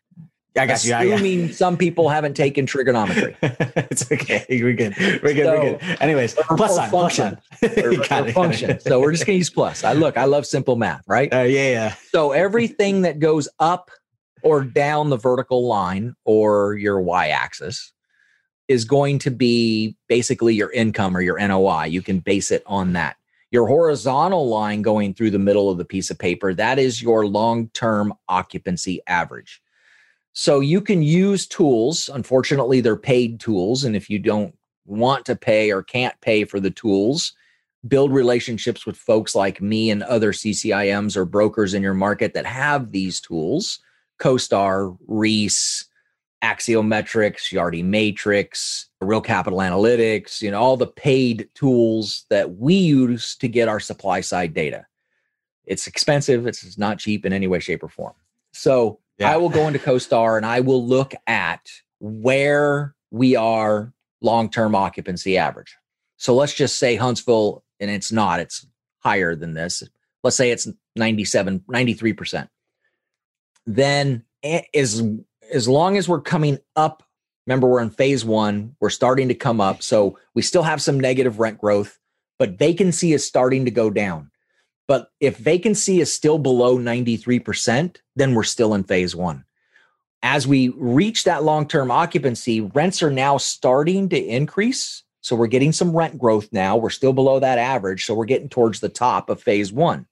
I 0.57 0.67
got 0.67 0.85
you. 0.85 0.95
Assuming 0.95 1.53
some 1.53 1.77
people 1.77 2.09
haven't 2.09 2.35
taken 2.35 2.67
trigonometry. 2.67 3.37
it's 3.43 4.11
okay. 4.11 4.45
We're 4.49 4.73
good. 4.75 4.97
We're 4.99 5.35
good. 5.35 5.45
So- 5.45 5.61
we're 5.61 5.79
good. 5.79 6.01
Anyways, 6.01 6.37
or- 6.37 6.57
plus 6.57 6.73
or 6.73 6.77
sign. 6.77 6.91
Plus 6.91 7.15
sign. 7.17 7.39
or, 7.63 7.69
or 7.69 8.29
it, 8.29 8.33
function. 8.33 8.81
So 8.81 9.01
we're 9.01 9.13
just 9.13 9.27
going 9.27 9.35
to 9.35 9.39
use 9.39 9.51
plus. 9.51 9.85
I 9.85 9.93
look, 9.93 10.17
I 10.17 10.25
love 10.25 10.47
simple 10.47 10.77
math, 10.77 11.05
right? 11.07 11.33
Uh, 11.33 11.41
yeah, 11.41 11.71
yeah. 11.71 11.95
So 12.11 12.33
everything 12.33 13.03
that 13.03 13.19
goes 13.19 13.49
up 13.59 13.91
or 14.43 14.63
down 14.63 15.11
the 15.11 15.17
vertical 15.17 15.67
line 15.67 16.15
or 16.25 16.75
your 16.75 17.01
y 17.01 17.29
axis 17.29 17.93
is 18.69 18.85
going 18.85 19.19
to 19.21 19.31
be 19.31 19.97
basically 20.09 20.55
your 20.55 20.71
income 20.73 21.17
or 21.17 21.21
your 21.21 21.39
NOI. 21.39 21.85
You 21.85 22.03
can 22.03 22.21
base 22.21 22.51
it 22.51 22.63
on 22.67 22.93
that. 22.95 23.17
Your 23.51 23.67
horizontal 23.67 24.49
line 24.49 24.83
going 24.83 25.15
through 25.15 25.31
the 25.31 25.39
middle 25.39 25.71
of 25.71 25.79
the 25.79 25.85
piece 25.85 26.11
of 26.11 26.19
paper, 26.19 26.53
that 26.55 26.79
is 26.79 27.01
your 27.01 27.27
long 27.27 27.69
term 27.69 28.13
occupancy 28.29 29.01
average. 29.07 29.63
So 30.39 30.61
you 30.61 30.83
can 30.83 31.01
use 31.01 31.47
tools. 31.47 32.11
Unfortunately, 32.13 32.83
they're 32.83 32.95
paid 32.95 33.41
tools. 33.41 33.85
And 33.85 33.97
if 33.97 34.11
you 34.11 34.19
don't 34.19 34.55
want 34.85 35.25
to 35.25 35.35
pay 35.35 35.73
or 35.73 35.83
can't 35.83 36.15
pay 36.21 36.45
for 36.45 36.61
the 36.61 36.71
tools, 36.71 37.33
build 37.89 38.13
relationships 38.13 38.85
with 38.85 38.99
folks 38.99 39.35
like 39.35 39.63
me 39.63 39.89
and 39.89 40.03
other 40.03 40.33
CCIMs 40.33 41.17
or 41.17 41.25
brokers 41.25 41.73
in 41.73 41.83
your 41.83 41.95
market 41.95 42.35
that 42.35 42.45
have 42.45 42.93
these 42.93 43.19
tools 43.19 43.79
CoStar, 44.21 44.99
Reis, 45.07 45.87
Axiometrics, 46.45 47.51
Yardi 47.51 47.83
Matrix, 47.83 48.91
Real 49.01 49.23
Capital 49.23 49.61
Analytics, 49.61 50.43
you 50.43 50.51
know, 50.51 50.61
all 50.61 50.77
the 50.77 50.87
paid 50.87 51.49
tools 51.55 52.27
that 52.29 52.57
we 52.57 52.75
use 52.75 53.37
to 53.37 53.49
get 53.49 53.69
our 53.69 53.81
supply 53.81 54.21
side 54.21 54.53
data. 54.53 54.85
It's 55.65 55.87
expensive, 55.87 56.47
it's 56.47 56.77
not 56.77 56.99
cheap 56.99 57.25
in 57.25 57.33
any 57.33 57.47
way, 57.47 57.59
shape, 57.59 57.83
or 57.83 57.89
form. 57.89 58.15
So 58.53 59.01
yeah. 59.19 59.33
I 59.33 59.37
will 59.37 59.49
go 59.49 59.67
into 59.67 59.79
CoStar 59.79 60.37
and 60.37 60.45
I 60.45 60.61
will 60.61 60.87
look 60.87 61.15
at 61.27 61.69
where 62.01 62.95
we 63.11 63.37
are 63.37 63.93
long 64.21 64.51
term 64.51 64.75
occupancy 64.75 65.39
average. 65.39 65.77
So 66.17 66.35
let's 66.35 66.55
just 66.55 66.79
say 66.79 66.97
Huntsville, 66.97 67.63
and 67.79 67.91
it's 67.91 68.11
not, 68.11 68.41
it's 68.41 68.67
higher 69.01 69.35
than 69.35 69.55
this. 69.55 69.83
Let's 70.25 70.37
say 70.37 70.51
it's 70.51 70.67
97, 70.97 71.61
93%. 71.71 72.49
Then 73.67 74.25
as 74.75 75.03
as 75.53 75.69
long 75.69 75.97
as 75.97 76.09
we're 76.09 76.21
coming 76.21 76.59
up, 76.75 77.03
remember 77.47 77.69
we're 77.69 77.83
in 77.83 77.91
phase 77.91 78.25
one, 78.25 78.75
we're 78.81 78.91
starting 78.91 79.29
to 79.29 79.35
come 79.35 79.61
up. 79.61 79.83
So 79.83 80.19
we 80.35 80.43
still 80.43 80.63
have 80.63 80.83
some 80.83 80.99
negative 80.99 81.39
rent 81.39 81.59
growth, 81.59 81.99
but 82.39 82.59
vacancy 82.59 83.13
is 83.13 83.27
starting 83.27 83.65
to 83.65 83.71
go 83.71 83.91
down. 83.91 84.31
But 84.89 85.11
if 85.21 85.37
vacancy 85.37 86.01
is 86.01 86.13
still 86.13 86.39
below 86.39 86.79
93%, 86.79 87.97
then 88.15 88.35
we're 88.35 88.45
still 88.45 88.75
in 88.75 88.85
phase 88.85 89.17
one. 89.17 89.45
As 90.23 90.47
we 90.47 90.69
reach 90.71 91.25
that 91.25 91.43
long 91.43 91.67
term 91.67 91.91
occupancy, 91.91 92.61
rents 92.61 93.03
are 93.03 93.11
now 93.11 93.37
starting 93.37 94.09
to 94.11 94.19
increase. 94.19 95.03
So 95.21 95.35
we're 95.35 95.49
getting 95.49 95.73
some 95.73 95.97
rent 95.97 96.19
growth 96.19 96.49
now. 96.53 96.77
We're 96.77 96.91
still 96.91 97.13
below 97.13 97.41
that 97.41 97.59
average. 97.59 98.05
So 98.05 98.15
we're 98.15 98.27
getting 98.27 98.49
towards 98.49 98.81
the 98.81 98.89
top 98.89 99.29
of 99.29 99.43
phase 99.43 99.73
one. 99.73 100.07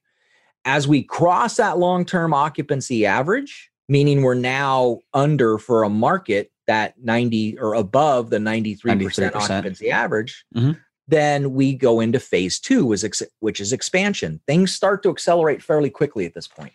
As 0.65 0.87
we 0.87 1.03
cross 1.03 1.57
that 1.57 1.77
long 1.77 2.05
term 2.05 2.33
occupancy 2.33 3.05
average, 3.05 3.71
meaning 3.87 4.23
we're 4.23 4.33
now 4.33 4.99
under 5.13 5.57
for 5.57 5.83
a 5.83 5.89
market 5.89 6.51
that 6.67 6.95
90 7.01 7.59
or 7.59 7.75
above 7.75 8.29
the 8.29 8.37
93%, 8.37 8.79
93%. 8.79 9.35
occupancy 9.35 9.91
average, 9.91 10.45
mm-hmm. 10.55 10.71
Then 11.07 11.53
we 11.53 11.73
go 11.73 11.99
into 11.99 12.19
phase 12.19 12.59
two, 12.59 12.95
which 13.39 13.59
is 13.59 13.73
expansion. 13.73 14.41
Things 14.47 14.73
start 14.73 15.03
to 15.03 15.09
accelerate 15.09 15.61
fairly 15.61 15.89
quickly 15.89 16.25
at 16.25 16.33
this 16.33 16.47
point. 16.47 16.73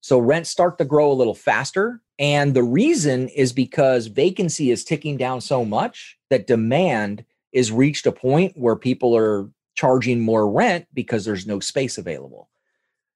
So 0.00 0.18
rents 0.18 0.50
start 0.50 0.76
to 0.78 0.84
grow 0.84 1.10
a 1.10 1.14
little 1.14 1.34
faster. 1.34 2.02
And 2.18 2.52
the 2.52 2.62
reason 2.62 3.28
is 3.28 3.52
because 3.52 4.06
vacancy 4.06 4.70
is 4.70 4.84
ticking 4.84 5.16
down 5.16 5.40
so 5.40 5.64
much 5.64 6.18
that 6.28 6.46
demand 6.46 7.24
is 7.52 7.72
reached 7.72 8.06
a 8.06 8.12
point 8.12 8.52
where 8.54 8.76
people 8.76 9.16
are 9.16 9.48
charging 9.74 10.20
more 10.20 10.50
rent 10.50 10.86
because 10.92 11.24
there's 11.24 11.46
no 11.46 11.58
space 11.58 11.96
available. 11.96 12.50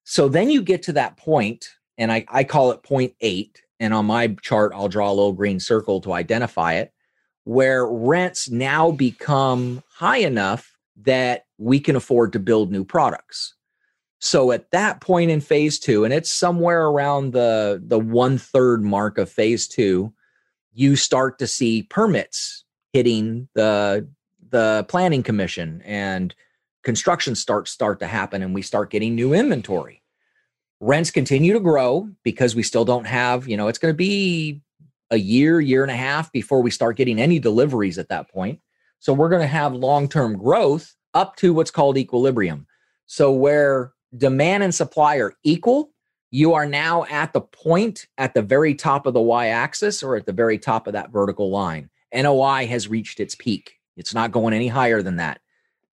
So 0.05 0.29
then 0.29 0.51
you 0.51 0.63
get 0.63 0.83
to 0.85 0.95
that 0.95 1.19
point 1.19 1.69
and 1.99 2.11
I, 2.11 2.25
I 2.29 2.45
call 2.45 2.71
it 2.71 2.83
point 2.83 3.15
eight. 3.21 3.61
And 3.81 3.93
on 3.93 4.07
my 4.07 4.29
chart, 4.41 4.73
I'll 4.75 4.89
draw 4.89 5.11
a 5.11 5.13
little 5.13 5.35
green 5.35 5.61
circle 5.61 6.01
to 6.01 6.13
identify 6.13 6.75
it, 6.75 6.93
where 7.49 7.87
rents 7.87 8.51
now 8.51 8.91
become 8.91 9.83
high 9.91 10.19
enough 10.19 10.77
that 11.01 11.47
we 11.57 11.81
can 11.81 11.97
afford 11.97 12.31
to 12.31 12.39
build 12.39 12.71
new 12.71 12.85
products. 12.85 13.55
So 14.19 14.53
at 14.53 14.71
that 14.73 15.01
point 15.01 15.31
in 15.31 15.41
phase 15.41 15.79
two, 15.79 16.05
and 16.05 16.13
it's 16.13 16.31
somewhere 16.31 16.89
around 16.89 17.33
the, 17.33 17.83
the 17.83 17.99
one 17.99 18.37
third 18.37 18.85
mark 18.85 19.17
of 19.17 19.31
phase 19.31 19.67
two, 19.67 20.13
you 20.75 20.95
start 20.95 21.39
to 21.39 21.47
see 21.47 21.85
permits 21.85 22.65
hitting 22.93 23.49
the 23.55 24.07
the 24.51 24.85
planning 24.89 25.23
commission 25.23 25.81
and 25.87 26.35
construction 26.83 27.35
starts 27.35 27.71
start 27.71 28.01
to 28.01 28.07
happen 28.07 28.43
and 28.43 28.55
we 28.55 28.63
start 28.63 28.91
getting 28.91 29.15
new 29.15 29.33
inventory 29.33 30.03
rents 30.81 31.11
continue 31.11 31.53
to 31.53 31.61
grow 31.61 32.09
because 32.23 32.55
we 32.55 32.63
still 32.63 32.85
don't 32.85 33.07
have, 33.07 33.49
you 33.49 33.57
know, 33.57 33.69
it's 33.69 33.79
going 33.79 33.93
to 33.93 33.97
be 33.97 34.61
a 35.11 35.17
year, 35.17 35.61
year 35.61 35.83
and 35.83 35.91
a 35.91 35.97
half 35.97 36.31
before 36.33 36.63
we 36.63 36.71
start 36.71 36.97
getting 36.97 37.19
any 37.19 37.39
deliveries 37.39 37.99
at 37.99 38.09
that 38.09 38.31
point. 38.31 38.61
So 38.99 39.13
we're 39.13 39.29
going 39.29 39.43
to 39.43 39.49
have 39.49 39.75
long 39.75 40.09
term 40.09 40.37
growth 40.37 40.95
up 41.15 41.37
to 41.37 41.55
what's 41.55 41.71
called 41.71 41.97
equilibrium. 41.97 42.67
So 43.07 43.33
where 43.33 43.93
demand 44.17 44.63
and 44.63 44.75
supply 44.75 45.17
are 45.17 45.35
equal, 45.45 45.93
you 46.31 46.55
are 46.55 46.67
now 46.67 47.05
at 47.05 47.33
the 47.33 47.41
point 47.41 48.07
at 48.19 48.35
the 48.35 48.43
very 48.43 48.75
top 48.75 49.07
of 49.07 49.15
the 49.15 49.21
y 49.21 49.49
axis 49.49 50.03
or 50.03 50.17
at 50.17 50.27
the 50.27 50.33
very 50.33 50.59
top 50.59 50.87
of 50.87 50.93
that 50.93 51.11
vertical 51.11 51.51
line. 51.51 51.91
NOI 52.15 52.67
has 52.67 52.89
reached 52.89 53.21
its 53.21 53.35
peak. 53.35 53.75
It's 53.97 54.15
not 54.15 54.33
going 54.33 54.55
any 54.55 54.69
higher 54.69 55.03
than 55.03 55.17
that. 55.17 55.41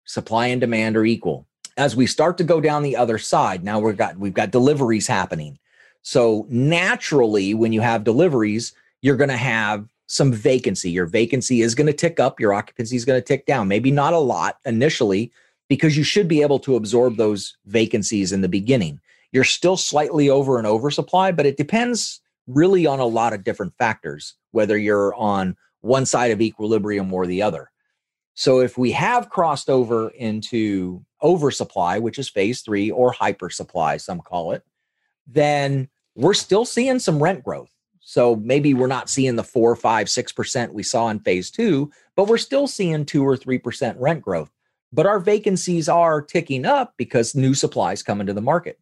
Supply 0.06 0.48
and 0.48 0.62
demand 0.62 0.98
are 0.98 1.06
equal 1.06 1.48
as 1.78 1.96
we 1.96 2.08
start 2.08 2.38
to 2.38 2.44
go 2.44 2.62
down 2.62 2.84
the 2.84 2.96
other 2.96 3.18
side, 3.18 3.64
now 3.64 3.80
we've 3.80 3.98
got 3.98 4.18
we've 4.18 4.34
got 4.34 4.52
deliveries 4.52 5.08
happening. 5.08 5.60
So 6.02 6.46
naturally, 6.50 7.54
when 7.54 7.74
you 7.74 7.82
have 7.82 8.04
deliveries, 8.04 8.74
you're 9.06 9.16
going 9.16 9.30
to 9.30 9.38
have 9.38 9.88
some 10.08 10.34
vacancy. 10.34 10.90
Your 10.90 11.06
vacancy 11.06 11.62
is 11.62 11.76
going 11.76 11.86
to 11.86 11.94
tick 11.94 12.20
up, 12.20 12.40
your 12.40 12.54
occupancy 12.54 12.96
is 12.96 13.06
going 13.06 13.22
to 13.22 13.24
tick 13.24 13.46
down. 13.46 13.68
Maybe 13.68 13.92
not 13.92 14.14
a 14.14 14.18
lot 14.18 14.58
initially, 14.66 15.32
because 15.70 15.96
you 15.96 16.04
should 16.04 16.28
be 16.28 16.42
able 16.42 16.58
to 16.62 16.76
absorb 16.76 17.16
those 17.16 17.56
vacancies 17.68 18.32
in 18.32 18.42
the 18.42 18.50
beginning. 18.50 19.00
You're 19.32 19.44
still 19.44 19.78
slightly 19.78 20.28
over 20.28 20.58
an 20.58 20.66
oversupply, 20.66 21.34
but 21.34 21.46
it 21.46 21.56
depends 21.56 22.20
really 22.48 22.88
on 22.88 23.00
a 23.00 23.06
lot 23.06 23.34
of 23.34 23.44
different 23.44 23.76
factors, 23.78 24.34
whether 24.54 24.76
you're 24.76 25.14
on 25.14 25.56
one 25.82 26.08
side 26.08 26.32
of 26.32 26.42
equilibrium 26.42 27.14
or 27.14 27.28
the 27.28 27.44
other. 27.44 27.70
So 28.34 28.60
if 28.60 28.76
we 28.76 28.92
have 28.94 29.30
crossed 29.30 29.70
over 29.70 30.10
into 30.10 31.06
oversupply, 31.22 32.00
which 32.00 32.18
is 32.18 32.28
phase 32.28 32.64
three, 32.64 32.90
or 32.90 33.14
hypersupply, 33.14 34.02
some 34.02 34.20
call 34.20 34.54
it, 34.54 34.64
then 35.28 35.90
we're 36.16 36.34
still 36.34 36.66
seeing 36.66 36.98
some 36.98 37.22
rent 37.22 37.44
growth. 37.44 37.70
So 38.08 38.36
maybe 38.36 38.76
we're 38.76 38.86
not 38.86 39.10
seeing 39.10 39.36
the 39.36 39.44
four, 39.44 39.76
five, 39.76 40.10
six 40.10 40.32
percent 40.32 40.76
we 40.76 40.84
saw 40.84 41.10
in 41.10 41.20
phase 41.20 41.50
two, 41.50 41.92
but 42.16 42.28
we're 42.28 42.38
still 42.38 42.68
seeing 42.68 43.04
two 43.04 43.28
or 43.28 43.36
three 43.36 43.58
percent 43.58 44.00
rent 44.00 44.22
growth. 44.22 44.52
But 44.94 45.08
our 45.08 45.20
vacancies 45.20 45.90
are 45.90 46.22
ticking 46.22 46.66
up 46.66 46.94
because 46.98 47.34
new 47.34 47.56
supply 47.56 47.94
is 47.94 48.04
coming 48.04 48.28
to 48.28 48.34
the 48.34 48.42
market. 48.42 48.80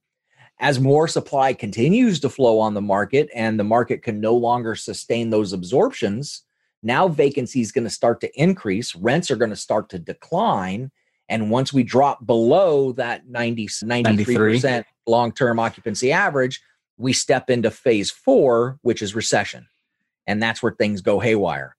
As 0.59 0.79
more 0.79 1.07
supply 1.07 1.53
continues 1.53 2.19
to 2.19 2.29
flow 2.29 2.59
on 2.59 2.73
the 2.73 2.81
market 2.81 3.29
and 3.33 3.57
the 3.57 3.63
market 3.63 4.03
can 4.03 4.19
no 4.19 4.35
longer 4.35 4.75
sustain 4.75 5.29
those 5.29 5.53
absorptions, 5.53 6.43
now 6.83 7.07
vacancy 7.07 7.61
is 7.61 7.71
going 7.71 7.85
to 7.85 7.89
start 7.89 8.19
to 8.21 8.41
increase, 8.41 8.93
rents 8.93 9.31
are 9.31 9.37
going 9.37 9.49
to 9.51 9.55
start 9.55 9.87
to 9.89 9.99
decline. 9.99 10.91
And 11.29 11.49
once 11.49 11.71
we 11.71 11.83
drop 11.83 12.25
below 12.25 12.91
that 12.91 13.25
90, 13.29 13.67
93% 13.67 14.83
long 15.07 15.31
term 15.31 15.59
occupancy 15.59 16.11
average, 16.11 16.61
we 16.97 17.13
step 17.13 17.49
into 17.49 17.71
phase 17.71 18.11
four, 18.11 18.79
which 18.81 19.01
is 19.01 19.15
recession. 19.15 19.67
And 20.27 20.41
that's 20.41 20.63
where 20.63 20.71
things 20.71 21.01
go 21.01 21.19
haywire. 21.19 21.75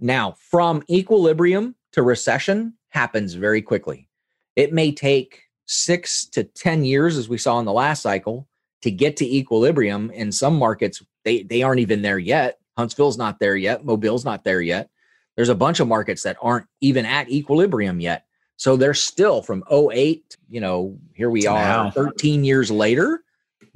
Now, 0.00 0.36
from 0.38 0.82
equilibrium 0.90 1.74
to 1.92 2.02
recession 2.02 2.74
happens 2.90 3.34
very 3.34 3.62
quickly. 3.62 4.08
It 4.54 4.72
may 4.72 4.92
take 4.92 5.42
six 5.66 6.24
to 6.26 6.44
10 6.44 6.84
years, 6.84 7.16
as 7.16 7.28
we 7.28 7.38
saw 7.38 7.58
in 7.58 7.64
the 7.64 7.72
last 7.72 8.02
cycle, 8.02 8.48
to 8.82 8.90
get 8.90 9.16
to 9.18 9.26
equilibrium. 9.26 10.10
In 10.10 10.30
some 10.32 10.58
markets, 10.58 11.02
they, 11.24 11.42
they 11.42 11.62
aren't 11.62 11.80
even 11.80 12.02
there 12.02 12.18
yet. 12.18 12.58
Huntsville's 12.76 13.18
not 13.18 13.38
there 13.38 13.56
yet. 13.56 13.84
Mobile's 13.84 14.24
not 14.24 14.44
there 14.44 14.60
yet. 14.60 14.90
There's 15.34 15.48
a 15.48 15.54
bunch 15.54 15.80
of 15.80 15.88
markets 15.88 16.22
that 16.22 16.36
aren't 16.40 16.66
even 16.80 17.04
at 17.04 17.30
equilibrium 17.30 18.00
yet. 18.00 18.24
So 18.56 18.76
they're 18.76 18.94
still 18.94 19.42
from 19.42 19.64
08, 19.70 20.36
you 20.48 20.60
know, 20.60 20.98
here 21.14 21.28
we 21.28 21.46
are 21.46 21.58
now. 21.58 21.90
13 21.90 22.42
years 22.42 22.70
later, 22.70 23.22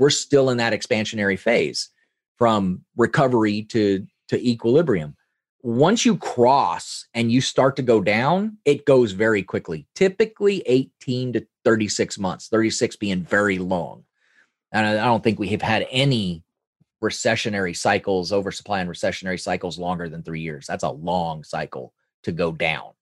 we're 0.01 0.11
still 0.11 0.49
in 0.49 0.57
that 0.57 0.73
expansionary 0.73 1.39
phase 1.39 1.91
from 2.39 2.83
recovery 2.97 3.63
to 3.65 4.07
to 4.29 4.49
equilibrium. 4.49 5.15
Once 5.63 6.07
you 6.07 6.17
cross 6.17 7.07
and 7.13 7.31
you 7.31 7.41
start 7.41 7.77
to 7.77 7.83
go 7.83 8.01
down, 8.01 8.57
it 8.65 8.87
goes 8.87 9.13
very 9.13 9.43
quickly. 9.43 9.87
Typically 9.95 10.63
18 10.65 11.35
to 11.35 11.47
36 11.65 12.19
months, 12.19 12.49
36 12.49 12.97
being 12.97 13.23
very 13.23 13.59
long. 13.59 14.05
And 14.73 14.87
I 14.87 15.05
don't 15.05 15.23
think 15.23 15.39
we 15.39 15.49
have 15.49 15.61
had 15.61 15.87
any 15.91 16.45
recessionary 17.05 17.77
cycles, 17.77 18.33
oversupply 18.33 18.81
and 18.81 18.89
recessionary 18.89 19.39
cycles 19.39 19.79
longer 19.79 20.09
than 20.09 20.23
three 20.23 20.41
years. 20.41 20.67
That's 20.67 20.85
a 20.85 20.91
long 20.91 21.45
cycle 21.45 21.93
to 22.23 22.33
go 22.33 22.53
down. 22.53 22.93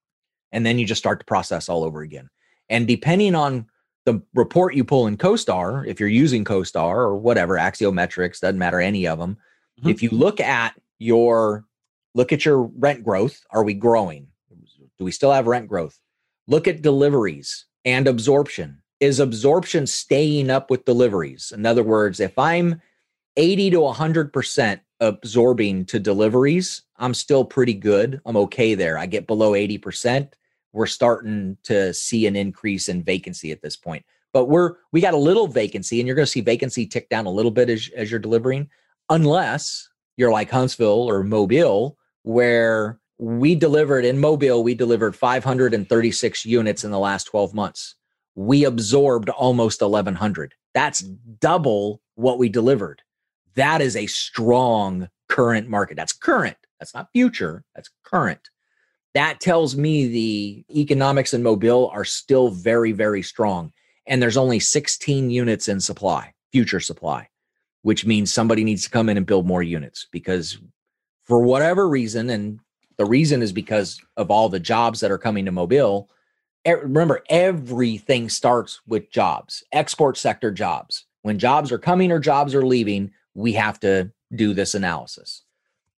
And 0.51 0.67
then 0.67 0.79
you 0.79 0.87
just 0.87 1.01
start 1.01 1.21
to 1.21 1.27
process 1.27 1.69
all 1.69 1.85
over 1.85 2.01
again. 2.01 2.29
And 2.69 2.89
depending 2.89 3.37
on 3.37 3.67
the 4.13 4.23
report 4.35 4.75
you 4.75 4.85
pull 4.85 5.07
in 5.07 5.17
CoStar, 5.17 5.87
if 5.87 6.01
you're 6.01 6.09
using 6.09 6.45
CoStar 6.45 6.97
or 6.97 7.17
whatever, 7.17 7.57
Axiometrics, 7.57 8.41
doesn't 8.41 8.59
matter 8.59 8.81
any 8.81 9.07
of 9.07 9.19
them, 9.19 9.37
Mm-hmm. 9.81 9.91
If 9.91 10.03
you 10.03 10.11
look 10.11 10.41
at 10.41 10.75
your 10.99 11.65
look 12.15 12.33
at 12.33 12.45
your 12.45 12.63
rent 12.63 13.05
growth, 13.05 13.45
are 13.51 13.63
we 13.63 13.75
growing? 13.75 14.29
Do 14.99 15.05
we 15.05 15.13
still 15.13 15.33
have 15.33 15.47
rent 15.47 15.69
growth? 15.69 15.99
Look 16.49 16.67
at 16.67 16.83
deliveries 16.83 17.67
and 17.85 18.09
absorption. 18.09 18.83
Is 18.99 19.21
absorption 19.21 19.87
staying 19.87 20.51
up 20.51 20.71
with 20.71 20.85
deliveries? 20.85 21.53
In 21.53 21.65
other 21.65 21.85
words, 21.85 22.19
if 22.19 22.37
I'm 22.37 22.83
80 23.37 23.71
to 23.71 23.77
100% 23.77 24.81
absorbing 24.99 25.85
to 25.85 26.01
deliveries, 26.01 26.83
I'm 26.97 27.15
still 27.15 27.45
pretty 27.45 27.75
good. 27.75 28.21
I'm 28.27 28.37
okay 28.39 28.75
there. 28.75 28.99
I 28.99 29.07
get 29.07 29.29
below 29.29 29.53
80%. 29.53 30.33
We're 30.73 30.87
starting 30.87 31.57
to 31.65 31.95
see 31.95 32.27
an 32.27 32.37
increase 32.37 32.89
in 32.89 33.03
vacancy 33.03 33.53
at 33.53 33.63
this 33.63 33.77
point. 33.77 34.05
But 34.33 34.47
we're 34.47 34.75
we 34.93 35.01
got 35.01 35.15
a 35.15 35.19
little 35.19 35.49
vacancy, 35.49 36.01
and 36.01 36.07
you're 36.07 36.17
going 36.17 36.27
to 36.27 36.31
see 36.31 36.41
vacancy 36.41 36.87
tick 36.87 37.09
down 37.09 37.27
a 37.27 37.31
little 37.31 37.51
bit 37.51 37.71
as, 37.71 37.91
as 37.97 38.11
you're 38.11 38.21
delivering, 38.21 38.69
unless 39.09 39.89
you're 40.17 40.33
like 40.33 40.51
Huntsville 40.51 41.09
or 41.09 41.23
Mobile, 41.23 41.97
where 42.23 43.01
we 43.19 43.55
delivered 43.55 44.05
in 44.05 44.19
Mobile, 44.19 44.63
we 44.63 44.75
delivered 44.75 45.17
536 45.17 46.45
units 46.47 46.85
in 46.85 46.91
the 46.91 46.99
last 46.99 47.25
12 47.25 47.55
months. 47.55 47.95
We 48.35 48.65
absorbed 48.65 49.29
almost 49.31 49.81
1,100. 49.81 50.55
That's 50.75 51.03
mm. 51.03 51.19
double 51.41 52.01
what 52.15 52.39
we 52.39 52.49
delivered. 52.49 53.03
That 53.55 53.81
is 53.81 53.97
a 53.97 54.07
strong 54.07 55.09
current 55.29 55.69
market. 55.69 55.97
That's 55.97 56.13
current. 56.13 56.57
That's 56.79 56.95
not 56.95 57.11
future. 57.13 57.65
That's 57.75 57.91
current. 58.05 58.51
That 59.19 59.41
tells 59.41 59.75
me 59.75 60.07
the 60.07 60.65
economics 60.81 61.35
in 61.35 61.43
Mobile 61.43 61.91
are 61.93 62.05
still 62.05 62.51
very, 62.51 62.93
very 62.93 63.21
strong. 63.21 63.73
And 64.07 64.23
there's 64.23 64.37
only 64.37 64.61
16 64.61 65.29
units 65.29 65.67
in 65.67 65.81
supply, 65.81 66.35
future 66.53 66.79
supply, 66.79 67.29
which 67.83 68.07
means 68.07 68.33
somebody 68.33 68.63
needs 68.63 68.85
to 68.85 68.91
come 68.91 69.09
in 69.09 69.17
and 69.17 69.27
build 69.27 69.45
more 69.45 69.65
units 69.65 70.07
because 70.13 70.59
for 71.25 71.41
whatever 71.41 71.89
reason, 71.89 72.31
and 72.31 72.61
the 72.97 73.07
reason 73.07 73.43
is 73.43 73.53
because 73.53 74.01
of 74.17 74.31
all 74.31 74.49
the 74.49 74.61
jobs 74.61 75.01
that 75.01 75.11
are 75.11 75.19
coming 75.19 75.47
to 75.47 75.51
Mobile. 75.51 76.09
Remember, 76.65 77.25
everything 77.29 78.29
starts 78.29 78.83
with 78.87 79.11
jobs, 79.11 79.65
export 79.73 80.17
sector 80.17 80.53
jobs. 80.53 81.07
When 81.23 81.41
jobs 81.41 81.73
are 81.73 81.79
coming 81.79 82.13
or 82.13 82.21
jobs 82.21 82.55
are 82.55 82.65
leaving, 82.65 83.11
we 83.35 83.55
have 83.55 83.81
to 83.81 84.13
do 84.33 84.55
this 84.55 84.77
analysis. 84.77 85.43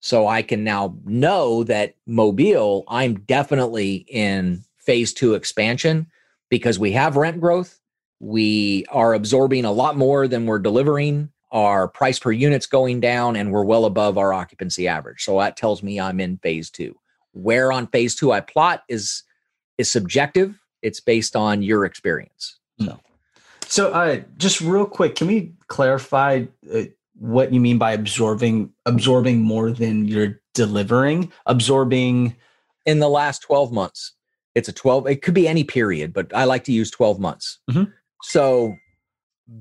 So 0.00 0.26
I 0.26 0.42
can 0.42 0.64
now 0.64 0.96
know 1.04 1.62
that 1.64 1.94
Mobile, 2.06 2.84
I'm 2.88 3.20
definitely 3.20 4.06
in 4.08 4.64
phase 4.78 5.12
two 5.12 5.34
expansion 5.34 6.06
because 6.48 6.78
we 6.78 6.92
have 6.92 7.16
rent 7.16 7.40
growth. 7.40 7.78
We 8.18 8.86
are 8.90 9.14
absorbing 9.14 9.64
a 9.64 9.72
lot 9.72 9.96
more 9.96 10.26
than 10.26 10.46
we're 10.46 10.58
delivering. 10.58 11.30
Our 11.52 11.88
price 11.88 12.18
per 12.18 12.32
unit's 12.32 12.66
going 12.66 13.00
down 13.00 13.36
and 13.36 13.52
we're 13.52 13.64
well 13.64 13.84
above 13.84 14.16
our 14.16 14.32
occupancy 14.32 14.88
average. 14.88 15.22
So 15.22 15.38
that 15.38 15.56
tells 15.56 15.82
me 15.82 16.00
I'm 16.00 16.20
in 16.20 16.38
phase 16.38 16.70
two. 16.70 16.96
Where 17.32 17.70
on 17.70 17.86
phase 17.86 18.14
two 18.14 18.32
I 18.32 18.40
plot 18.40 18.84
is 18.88 19.22
is 19.78 19.90
subjective. 19.90 20.58
It's 20.82 21.00
based 21.00 21.36
on 21.36 21.62
your 21.62 21.84
experience. 21.84 22.58
So, 22.80 23.00
so 23.66 23.92
uh, 23.92 24.20
just 24.38 24.60
real 24.60 24.86
quick, 24.86 25.14
can 25.14 25.26
we 25.26 25.52
clarify 25.68 26.44
uh, 26.72 26.82
what 27.20 27.52
you 27.52 27.60
mean 27.60 27.76
by 27.76 27.92
absorbing 27.92 28.72
absorbing 28.86 29.40
more 29.42 29.70
than 29.70 30.08
you're 30.08 30.40
delivering? 30.54 31.30
Absorbing 31.46 32.34
in 32.86 32.98
the 32.98 33.08
last 33.08 33.42
twelve 33.42 33.72
months. 33.72 34.12
It's 34.54 34.68
a 34.68 34.72
twelve. 34.72 35.06
It 35.06 35.22
could 35.22 35.34
be 35.34 35.46
any 35.46 35.62
period, 35.62 36.12
but 36.12 36.34
I 36.34 36.44
like 36.44 36.64
to 36.64 36.72
use 36.72 36.90
twelve 36.90 37.20
months. 37.20 37.58
Mm-hmm. 37.70 37.90
So, 38.22 38.74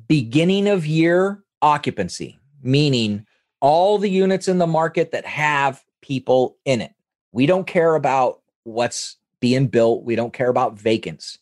beginning 0.08 0.68
of 0.68 0.86
year 0.86 1.44
occupancy, 1.62 2.40
meaning 2.64 3.26
all 3.60 3.98
the 3.98 4.10
units 4.10 4.48
in 4.48 4.58
the 4.58 4.68
market 4.68 5.12
that 5.12 5.26
have 5.26 5.84
people 6.02 6.58
in 6.64 6.80
it. 6.82 6.94
We 7.34 7.46
don't 7.46 7.68
care 7.68 7.96
about 7.96 8.42
what's 8.64 9.18
being 9.42 9.68
built. 9.68 10.04
We 10.04 10.16
don't 10.16 10.34
care 10.34 10.50
about 10.50 10.80
vacants. 10.80 11.38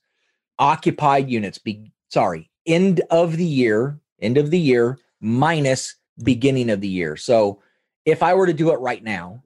Occupied 0.60 1.30
units, 1.30 1.60
be 1.60 1.92
sorry, 2.10 2.50
end 2.66 3.02
of 3.12 3.38
the 3.38 3.46
year, 3.46 4.00
end 4.20 4.40
of 4.40 4.50
the 4.50 4.60
year 4.60 4.98
minus 5.22 5.96
beginning 6.22 6.70
of 6.70 6.82
the 6.82 6.88
year. 6.88 7.16
So 7.16 7.62
if 8.06 8.24
I 8.24 8.34
were 8.34 8.48
to 8.48 8.54
do 8.54 8.72
it 8.72 8.80
right 8.80 9.04
now, 9.04 9.44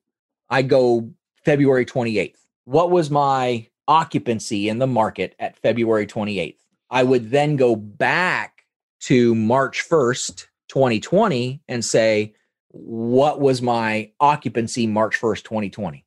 I 0.50 0.62
go 0.62 1.12
February 1.44 1.86
28th. 1.86 2.36
What 2.66 2.92
was 2.92 3.10
my 3.10 3.68
occupancy 3.88 4.70
in 4.70 4.80
the 4.80 4.88
market 4.88 5.36
at 5.40 5.58
February 5.58 6.08
28th? 6.08 6.58
I 6.90 7.04
would 7.04 7.32
then 7.32 7.56
go 7.56 7.76
back 7.76 8.66
to 9.02 9.34
March 9.34 9.88
1st, 9.88 10.48
2020 10.70 11.62
and 11.68 11.84
say, 11.84 12.36
what 12.70 13.40
was 13.40 13.62
my 13.62 14.12
occupancy 14.20 14.88
March 14.88 15.20
1st, 15.20 15.44
2020? 15.44 16.06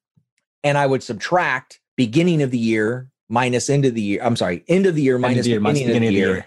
And 0.63 0.79
I 0.79 0.87
would 0.87 1.03
subtract 1.03 1.81
beginning 1.97 2.43
of 2.43 2.51
the 2.51 2.59
year 2.59 3.11
minus 3.29 3.69
end 3.69 3.85
of 3.85 3.95
the 3.95 4.01
year. 4.01 4.21
I'm 4.23 4.37
sorry, 4.37 4.65
end 4.69 4.87
of 4.87 4.95
the 4.95 5.03
year 5.03 5.19
minus, 5.19 5.45
the 5.45 5.51
year, 5.51 5.61
beginning, 5.61 5.87
beginning, 5.89 6.09
of 6.09 6.15
the, 6.15 6.21
of 6.21 6.29
the 6.29 6.35
year 6.35 6.47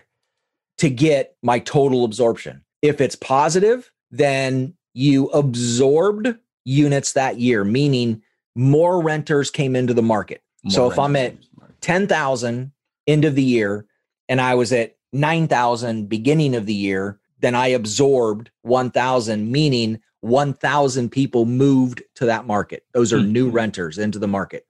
to 0.80 0.90
get 0.90 1.36
my 1.44 1.60
total 1.60 2.06
absorption. 2.06 2.64
If 2.82 3.02
it's 3.02 3.16
positive, 3.16 3.92
then 4.12 4.74
you 4.94 5.28
absorbed 5.28 6.36
units 6.66 7.14
that 7.14 7.40
year, 7.40 7.64
meaning 7.64 8.22
more 8.56 9.02
renters 9.02 9.52
came 9.52 9.76
into 9.76 9.94
the 9.94 10.02
market. 10.02 10.42
More 10.64 10.72
so 10.72 10.92
if 10.92 11.00
I'm 11.00 11.16
at 11.16 11.36
10,000 11.82 12.72
end 13.06 13.26
of 13.26 13.36
the 13.36 13.44
year 13.44 13.86
and 14.28 14.42
I 14.42 14.56
was 14.56 14.74
at 14.74 14.98
9,000 15.14 16.10
beginning 16.10 16.56
of 16.56 16.66
the 16.66 16.74
year, 16.74 17.20
then 17.40 17.56
I 17.56 17.68
absorbed 17.68 18.50
1,000, 18.64 19.52
meaning 19.52 20.00
1,000 20.22 21.10
people 21.10 21.46
moved 21.46 22.04
to 22.16 22.26
that 22.26 22.48
market. 22.48 22.84
Those 22.94 23.14
are 23.14 23.18
mm-hmm. 23.18 23.32
new 23.32 23.50
renters 23.50 23.98
into 23.98 24.20
the 24.20 24.28
market. 24.28 24.66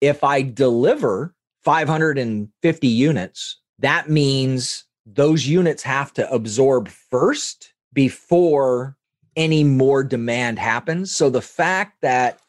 If 0.00 0.24
I 0.24 0.42
deliver 0.42 1.34
550 1.62 2.88
units, 2.88 3.60
that 3.78 4.10
means 4.10 4.84
those 5.06 5.46
units 5.46 5.82
have 5.84 6.12
to 6.14 6.30
absorb 6.30 6.88
first 6.88 7.71
before 7.92 8.96
any 9.36 9.64
more 9.64 10.04
demand 10.04 10.58
happens. 10.58 11.14
So 11.14 11.30
the 11.30 11.42
fact 11.42 12.00
that 12.02 12.40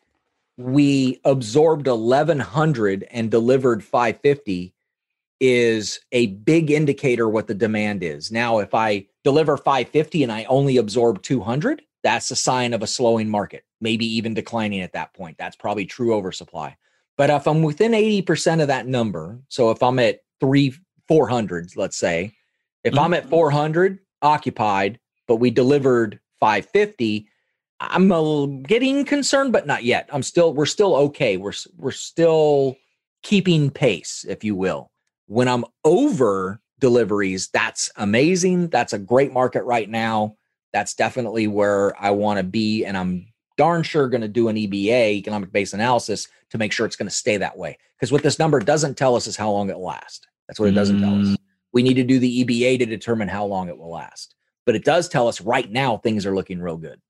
we 0.57 1.19
absorbed 1.25 1.87
1100 1.87 3.07
and 3.09 3.31
delivered 3.31 3.83
550 3.83 4.73
is 5.39 5.99
a 6.11 6.27
big 6.27 6.71
indicator 6.71 7.27
what 7.27 7.47
the 7.47 7.55
demand 7.55 8.03
is. 8.03 8.31
Now, 8.31 8.59
if 8.59 8.73
I 8.73 9.07
deliver 9.23 9.57
550 9.57 10.23
and 10.23 10.31
I 10.31 10.43
only 10.45 10.77
absorb 10.77 11.21
200, 11.21 11.81
that's 12.03 12.31
a 12.31 12.35
sign 12.35 12.73
of 12.73 12.81
a 12.81 12.87
slowing 12.87 13.29
market, 13.29 13.63
maybe 13.81 14.05
even 14.05 14.33
declining 14.33 14.81
at 14.81 14.93
that 14.93 15.13
point. 15.13 15.37
That's 15.37 15.55
probably 15.55 15.85
true 15.85 16.13
oversupply. 16.13 16.77
But 17.17 17.29
if 17.29 17.47
I'm 17.47 17.63
within 17.63 17.91
80% 17.91 18.61
of 18.61 18.67
that 18.67 18.87
number, 18.87 19.39
so 19.47 19.71
if 19.71 19.81
I'm 19.81 19.99
at 19.99 20.19
three, 20.39 20.73
400s, 21.09 21.77
let's 21.77 21.97
say, 21.97 22.33
if 22.83 22.93
mm-hmm. 22.93 23.03
I'm 23.03 23.13
at 23.13 23.29
400 23.29 23.99
occupied, 24.21 24.99
but 25.33 25.39
we 25.39 25.49
delivered 25.49 26.19
550, 26.41 27.27
I'm 27.79 28.11
a, 28.11 28.47
getting 28.67 29.03
concerned, 29.03 29.51
but 29.51 29.65
not 29.65 29.83
yet. 29.83 30.07
I'm 30.13 30.21
still, 30.21 30.53
we're 30.53 30.67
still 30.67 30.95
okay. 30.95 31.37
We're, 31.37 31.53
we're 31.75 31.89
still 31.89 32.75
keeping 33.23 33.71
pace, 33.71 34.27
if 34.29 34.43
you 34.43 34.53
will. 34.53 34.91
When 35.25 35.47
I'm 35.47 35.65
over 35.83 36.61
deliveries, 36.79 37.47
that's 37.47 37.89
amazing. 37.95 38.67
That's 38.67 38.93
a 38.93 38.99
great 38.99 39.33
market 39.33 39.63
right 39.63 39.89
now. 39.89 40.35
That's 40.71 40.93
definitely 40.93 41.47
where 41.47 41.99
I 41.99 42.11
want 42.11 42.37
to 42.37 42.43
be. 42.43 42.85
And 42.85 42.95
I'm 42.95 43.25
darn 43.57 43.81
sure 43.81 44.07
going 44.07 44.21
to 44.21 44.27
do 44.27 44.49
an 44.49 44.55
EBA, 44.55 45.13
economic 45.13 45.51
base 45.51 45.73
analysis, 45.73 46.27
to 46.51 46.59
make 46.59 46.71
sure 46.71 46.85
it's 46.85 46.95
going 46.95 47.09
to 47.09 47.15
stay 47.15 47.37
that 47.37 47.57
way. 47.57 47.79
Because 47.99 48.11
what 48.11 48.21
this 48.21 48.37
number 48.37 48.59
doesn't 48.59 48.97
tell 48.97 49.15
us 49.15 49.25
is 49.25 49.35
how 49.35 49.49
long 49.49 49.71
it 49.71 49.77
lasts. 49.79 50.27
That's 50.47 50.59
what 50.59 50.69
it 50.69 50.73
doesn't 50.73 50.97
mm. 50.97 51.01
tell 51.01 51.19
us. 51.21 51.27
Mm. 51.29 51.37
We 51.71 51.81
need 51.81 51.95
to 51.95 52.03
do 52.03 52.19
the 52.19 52.45
EBA 52.45 52.77
to 52.77 52.85
determine 52.85 53.29
how 53.29 53.45
long 53.45 53.67
it 53.67 53.79
will 53.79 53.89
last. 53.89 54.35
But 54.65 54.75
it 54.75 54.85
does 54.85 55.09
tell 55.09 55.27
us 55.27 55.41
right 55.41 55.69
now 55.69 55.97
things 55.97 56.25
are 56.25 56.35
looking 56.35 56.61
real 56.61 56.77
good. 56.77 57.01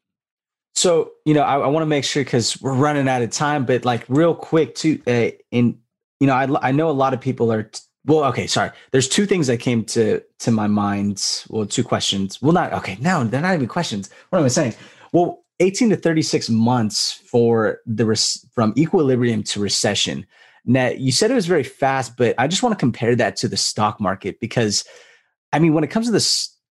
So, 0.76 1.12
you 1.26 1.34
know, 1.34 1.44
I, 1.44 1.60
I 1.60 1.68
want 1.68 1.84
to 1.84 1.88
make 1.88 2.04
sure 2.04 2.24
because 2.24 2.60
we're 2.62 2.74
running 2.74 3.08
out 3.08 3.22
of 3.22 3.30
time, 3.30 3.66
but 3.66 3.86
like 3.86 4.06
real 4.10 4.34
quick 4.34 4.76
too, 4.76 5.02
uh, 5.06 5.30
in, 5.52 5.78
you 6.20 6.28
know, 6.28 6.34
I, 6.34 6.70
I 6.70 6.72
know 6.72 6.90
a 6.90 6.92
lot 6.92 7.14
of 7.14 7.22
people 7.22 7.52
are 7.52 7.64
t- 7.64 7.80
well 8.06 8.26
okay 8.26 8.48
sorry. 8.48 8.72
There's 8.92 9.08
two 9.08 9.26
things 9.26 9.48
that 9.48 9.60
came 9.60 9.86
to 9.86 10.22
to 10.40 10.52
my 10.52 10.68
mind 10.68 11.46
well 11.50 11.66
two 11.66 11.84
questions. 11.84 12.42
Well 12.42 12.52
not 12.52 12.74
okay 12.74 12.98
no 13.00 13.24
they're 13.24 13.42
not 13.42 13.54
even 13.54 13.68
questions. 13.68 14.10
What 14.30 14.40
am 14.40 14.46
i 14.46 14.50
saying? 14.50 14.76
Well 15.14 15.44
18 15.60 15.92
to 15.92 15.96
36 15.96 16.50
months 16.50 17.12
for 17.14 17.80
the 17.86 18.06
res- 18.06 18.46
from 18.54 18.74
equilibrium 18.78 19.44
to 19.44 19.60
recession. 19.60 20.26
Now 20.66 20.90
you 20.90 21.12
said 21.12 21.32
it 21.32 21.36
was 21.36 21.46
very 21.46 21.64
fast 21.64 22.18
but 22.18 22.36
i 22.38 22.48
just 22.48 22.64
want 22.64 22.72
to 22.74 22.80
compare 22.80 23.16
that 23.16 23.36
to 23.38 23.48
the 23.48 23.58
stock 23.58 24.00
market 24.00 24.40
because 24.40 24.86
i 25.52 25.60
mean 25.60 25.74
when 25.74 25.84
it 25.84 25.90
comes 25.90 26.06
to 26.06 26.12
the 26.12 26.22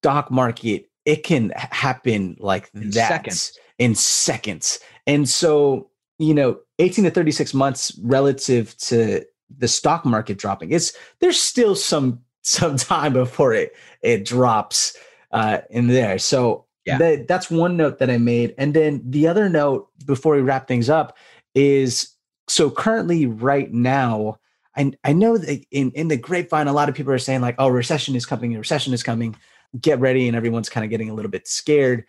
stock 0.03 0.31
market 0.31 0.89
it 1.05 1.25
can 1.25 1.53
happen 1.57 2.37
like 2.39 2.71
in 2.75 2.91
that 2.91 3.09
seconds. 3.09 3.59
in 3.79 3.95
seconds 3.95 4.79
and 5.07 5.29
so 5.29 5.89
you 6.19 6.35
know 6.35 6.59
18 6.79 7.05
to 7.05 7.11
36 7.11 7.55
months 7.55 7.99
relative 8.03 8.77
to 8.79 9.25
the 9.59 9.69
stock 9.69 10.05
market 10.05 10.39
dropping. 10.39 10.73
It's 10.73 10.93
there's 11.21 11.41
still 11.41 11.75
some 11.75 12.21
some 12.43 12.77
time 12.77 13.13
before 13.13 13.53
it 13.55 13.75
it 14.03 14.25
drops 14.25 14.97
uh, 15.31 15.59
in 15.71 15.89
there. 15.89 16.19
So 16.19 16.67
Yeah. 16.85 16.99
That, 16.99 17.29
that's 17.29 17.51
one 17.51 17.77
note 17.77 17.99
that 17.99 18.11
I 18.11 18.19
made. 18.19 18.55
And 18.59 18.75
then 18.75 19.03
the 19.05 19.29
other 19.29 19.49
note 19.49 19.89
before 20.05 20.35
we 20.35 20.43
wrap 20.43 20.67
things 20.67 20.91
up 20.91 21.17
is 21.55 22.13
so 22.49 22.71
currently 22.71 23.27
right 23.27 23.73
now, 23.73 24.39
I, 24.77 24.93
I 25.05 25.13
know 25.13 25.39
that 25.39 25.65
in, 25.71 25.93
in 25.93 26.09
the 26.09 26.17
grapevine, 26.17 26.67
a 26.67 26.73
lot 26.73 26.89
of 26.89 26.97
people 26.97 27.13
are 27.13 27.19
saying 27.19 27.41
like, 27.41 27.55
oh, 27.59 27.69
recession 27.69 28.17
is 28.17 28.27
coming, 28.27 28.59
recession 28.59 28.93
is 28.93 29.05
coming, 29.05 29.37
get 29.81 30.01
ready. 30.01 30.29
And 30.29 30.37
everyone's 30.37 30.69
kind 30.69 30.85
of 30.85 30.91
getting 30.91 31.11
a 31.11 31.15
little 31.15 31.31
bit 31.31 31.49
scared. 31.49 32.05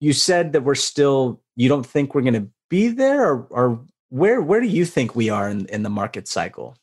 You 0.00 0.12
said 0.12 0.52
that 0.52 0.62
we're 0.62 0.74
still, 0.74 1.40
you 1.56 1.68
don't 1.68 1.86
think 1.86 2.14
we're 2.14 2.22
going 2.22 2.34
to 2.34 2.48
be 2.68 2.88
there 2.88 3.30
or, 3.30 3.46
or 3.50 3.80
where, 4.10 4.40
where 4.40 4.60
do 4.60 4.68
you 4.68 4.84
think 4.84 5.16
we 5.16 5.30
are 5.30 5.48
in, 5.48 5.66
in 5.66 5.82
the 5.82 5.90
market 5.90 6.28
cycle? 6.28 6.76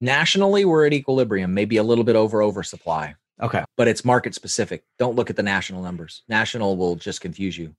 Nationally, 0.00 0.64
we're 0.64 0.86
at 0.86 0.92
equilibrium, 0.92 1.54
maybe 1.54 1.76
a 1.76 1.82
little 1.82 2.04
bit 2.04 2.16
over 2.16 2.42
oversupply. 2.42 3.14
Okay. 3.40 3.64
But 3.76 3.88
it's 3.88 4.04
market 4.04 4.34
specific. 4.34 4.84
Don't 4.98 5.16
look 5.16 5.30
at 5.30 5.36
the 5.36 5.42
national 5.42 5.82
numbers. 5.82 6.22
National 6.28 6.76
will 6.76 6.96
just 6.96 7.20
confuse 7.20 7.56
you. 7.56 7.74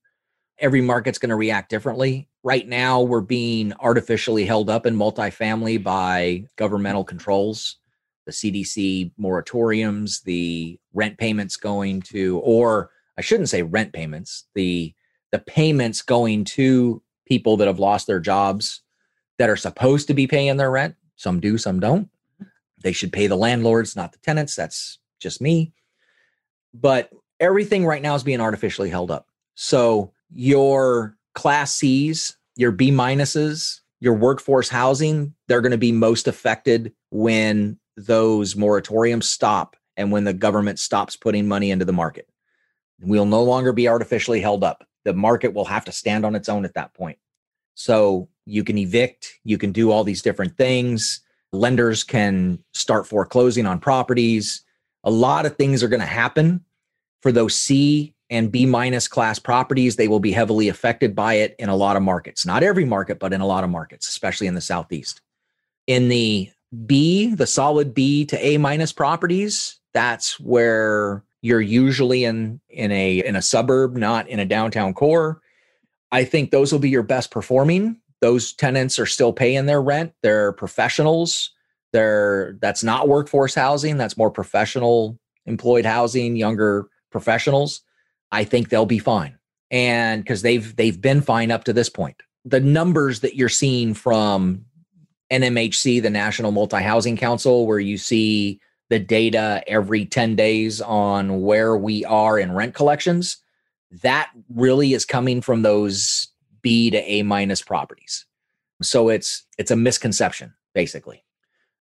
Every 0.59 0.81
market's 0.81 1.17
going 1.17 1.29
to 1.29 1.35
react 1.35 1.69
differently. 1.69 2.27
Right 2.43 2.67
now, 2.67 3.01
we're 3.01 3.21
being 3.21 3.73
artificially 3.79 4.45
held 4.45 4.69
up 4.69 4.85
in 4.85 4.95
multifamily 4.95 5.83
by 5.83 6.45
governmental 6.55 7.03
controls, 7.03 7.77
the 8.25 8.31
CDC 8.31 9.11
moratoriums, 9.19 10.23
the 10.23 10.79
rent 10.93 11.17
payments 11.17 11.55
going 11.55 12.01
to, 12.01 12.39
or 12.39 12.91
I 13.17 13.21
shouldn't 13.21 13.49
say 13.49 13.63
rent 13.63 13.93
payments, 13.93 14.45
the 14.55 14.93
the 15.31 15.39
payments 15.39 16.01
going 16.01 16.43
to 16.43 17.01
people 17.25 17.57
that 17.57 17.67
have 17.67 17.79
lost 17.79 18.05
their 18.07 18.19
jobs 18.19 18.81
that 19.37 19.49
are 19.49 19.55
supposed 19.55 20.07
to 20.07 20.13
be 20.13 20.27
paying 20.27 20.57
their 20.57 20.71
rent. 20.71 20.95
Some 21.15 21.39
do, 21.39 21.57
some 21.57 21.79
don't. 21.79 22.09
They 22.83 22.91
should 22.91 23.13
pay 23.13 23.27
the 23.27 23.37
landlords, 23.37 23.95
not 23.95 24.11
the 24.11 24.17
tenants. 24.19 24.55
That's 24.55 24.99
just 25.19 25.39
me. 25.41 25.71
But 26.73 27.09
everything 27.39 27.85
right 27.85 28.01
now 28.01 28.15
is 28.15 28.23
being 28.23 28.41
artificially 28.41 28.89
held 28.89 29.11
up. 29.11 29.27
So 29.55 30.11
your 30.29 31.15
class 31.33 31.73
C's, 31.73 32.35
your 32.55 32.71
B 32.71 32.91
minuses, 32.91 33.79
your 33.99 34.15
workforce 34.15 34.67
housing, 34.67 35.33
they're 35.47 35.61
going 35.61 35.71
to 35.71 35.77
be 35.77 35.91
most 35.91 36.27
affected 36.27 36.93
when 37.11 37.79
those 37.95 38.55
moratoriums 38.55 39.23
stop 39.23 39.75
and 40.01 40.11
when 40.11 40.25
the 40.25 40.33
government 40.33 40.79
stops 40.79 41.15
putting 41.15 41.47
money 41.47 41.71
into 41.71 41.85
the 41.85 41.93
market. 41.93 42.27
We'll 42.99 43.25
no 43.25 43.43
longer 43.43 43.71
be 43.71 43.87
artificially 43.87 44.41
held 44.41 44.63
up. 44.63 44.85
The 45.05 45.13
market 45.13 45.53
will 45.53 45.65
have 45.65 45.85
to 45.85 45.91
stand 45.91 46.25
on 46.25 46.35
its 46.35 46.49
own 46.49 46.65
at 46.65 46.73
that 46.73 46.93
point. 46.93 47.17
So 47.75 48.27
you 48.45 48.63
can 48.63 48.77
evict, 48.77 49.39
you 49.43 49.57
can 49.57 49.71
do 49.71 49.91
all 49.91 50.03
these 50.03 50.21
different 50.21 50.57
things. 50.57 51.21
Lenders 51.53 52.03
can 52.03 52.63
start 52.73 53.07
foreclosing 53.07 53.65
on 53.65 53.79
properties 53.79 54.63
a 55.03 55.11
lot 55.11 55.45
of 55.45 55.55
things 55.55 55.83
are 55.83 55.87
going 55.87 56.01
to 56.01 56.05
happen 56.05 56.63
for 57.21 57.31
those 57.31 57.55
C 57.55 58.13
and 58.29 58.51
B 58.51 58.65
minus 58.65 59.07
class 59.07 59.39
properties. 59.39 59.95
They 59.95 60.07
will 60.07 60.19
be 60.19 60.31
heavily 60.31 60.67
affected 60.67 61.15
by 61.15 61.35
it 61.35 61.55
in 61.59 61.69
a 61.69 61.75
lot 61.75 61.97
of 61.97 62.03
markets. 62.03 62.45
Not 62.45 62.63
every 62.63 62.85
market, 62.85 63.19
but 63.19 63.33
in 63.33 63.41
a 63.41 63.47
lot 63.47 63.63
of 63.63 63.69
markets, 63.69 64.07
especially 64.07 64.47
in 64.47 64.55
the 64.55 64.61
Southeast. 64.61 65.21
In 65.87 66.09
the 66.09 66.49
B, 66.85 67.33
the 67.33 67.47
solid 67.47 67.93
B 67.93 68.25
to 68.25 68.45
A 68.45 68.57
minus 68.57 68.93
properties, 68.93 69.79
that's 69.93 70.39
where 70.39 71.23
you're 71.41 71.61
usually 71.61 72.23
in 72.23 72.59
in 72.69 72.91
a 72.91 73.25
in 73.25 73.35
a 73.35 73.41
suburb, 73.41 73.97
not 73.97 74.27
in 74.27 74.39
a 74.39 74.45
downtown 74.45 74.93
core. 74.93 75.41
I 76.11 76.23
think 76.23 76.51
those 76.51 76.71
will 76.71 76.79
be 76.79 76.89
your 76.89 77.03
best 77.03 77.31
performing. 77.31 77.97
Those 78.19 78.53
tenants 78.53 78.99
are 78.99 79.05
still 79.05 79.33
paying 79.33 79.65
their 79.65 79.81
rent. 79.81 80.13
They're 80.21 80.53
professionals 80.53 81.51
there, 81.91 82.57
that's 82.61 82.83
not 82.83 83.07
workforce 83.07 83.55
housing, 83.55 83.97
that's 83.97 84.17
more 84.17 84.31
professional 84.31 85.19
employed 85.45 85.85
housing, 85.85 86.35
younger 86.35 86.87
professionals. 87.11 87.81
I 88.31 88.43
think 88.43 88.69
they'll 88.69 88.85
be 88.85 88.99
fine. 88.99 89.37
And 89.69 90.23
because 90.23 90.41
they've 90.41 90.75
they've 90.75 90.99
been 90.99 91.21
fine 91.21 91.51
up 91.51 91.63
to 91.65 91.73
this 91.73 91.89
point. 91.89 92.21
The 92.43 92.59
numbers 92.59 93.21
that 93.21 93.35
you're 93.35 93.49
seeing 93.49 93.93
from 93.93 94.65
NMHC, 95.31 96.01
the 96.01 96.09
National 96.09 96.51
Multi 96.51 96.81
Housing 96.81 97.15
Council, 97.15 97.65
where 97.65 97.79
you 97.79 97.97
see 97.97 98.59
the 98.91 98.99
data 98.99 99.63
every 99.65 100.05
10 100.05 100.35
days 100.35 100.79
on 100.81 101.41
where 101.41 101.75
we 101.75 102.05
are 102.05 102.37
in 102.37 102.53
rent 102.53 102.75
collections, 102.75 103.37
that 104.03 104.29
really 104.53 104.93
is 104.93 105.05
coming 105.05 105.41
from 105.41 105.63
those 105.63 106.27
B 106.61 106.91
to 106.91 106.97
A 106.97 107.23
minus 107.23 107.63
properties. 107.63 108.25
So 108.83 109.09
it's 109.09 109.43
it's 109.57 109.71
a 109.71 109.75
misconception, 109.75 110.53
basically 110.75 111.23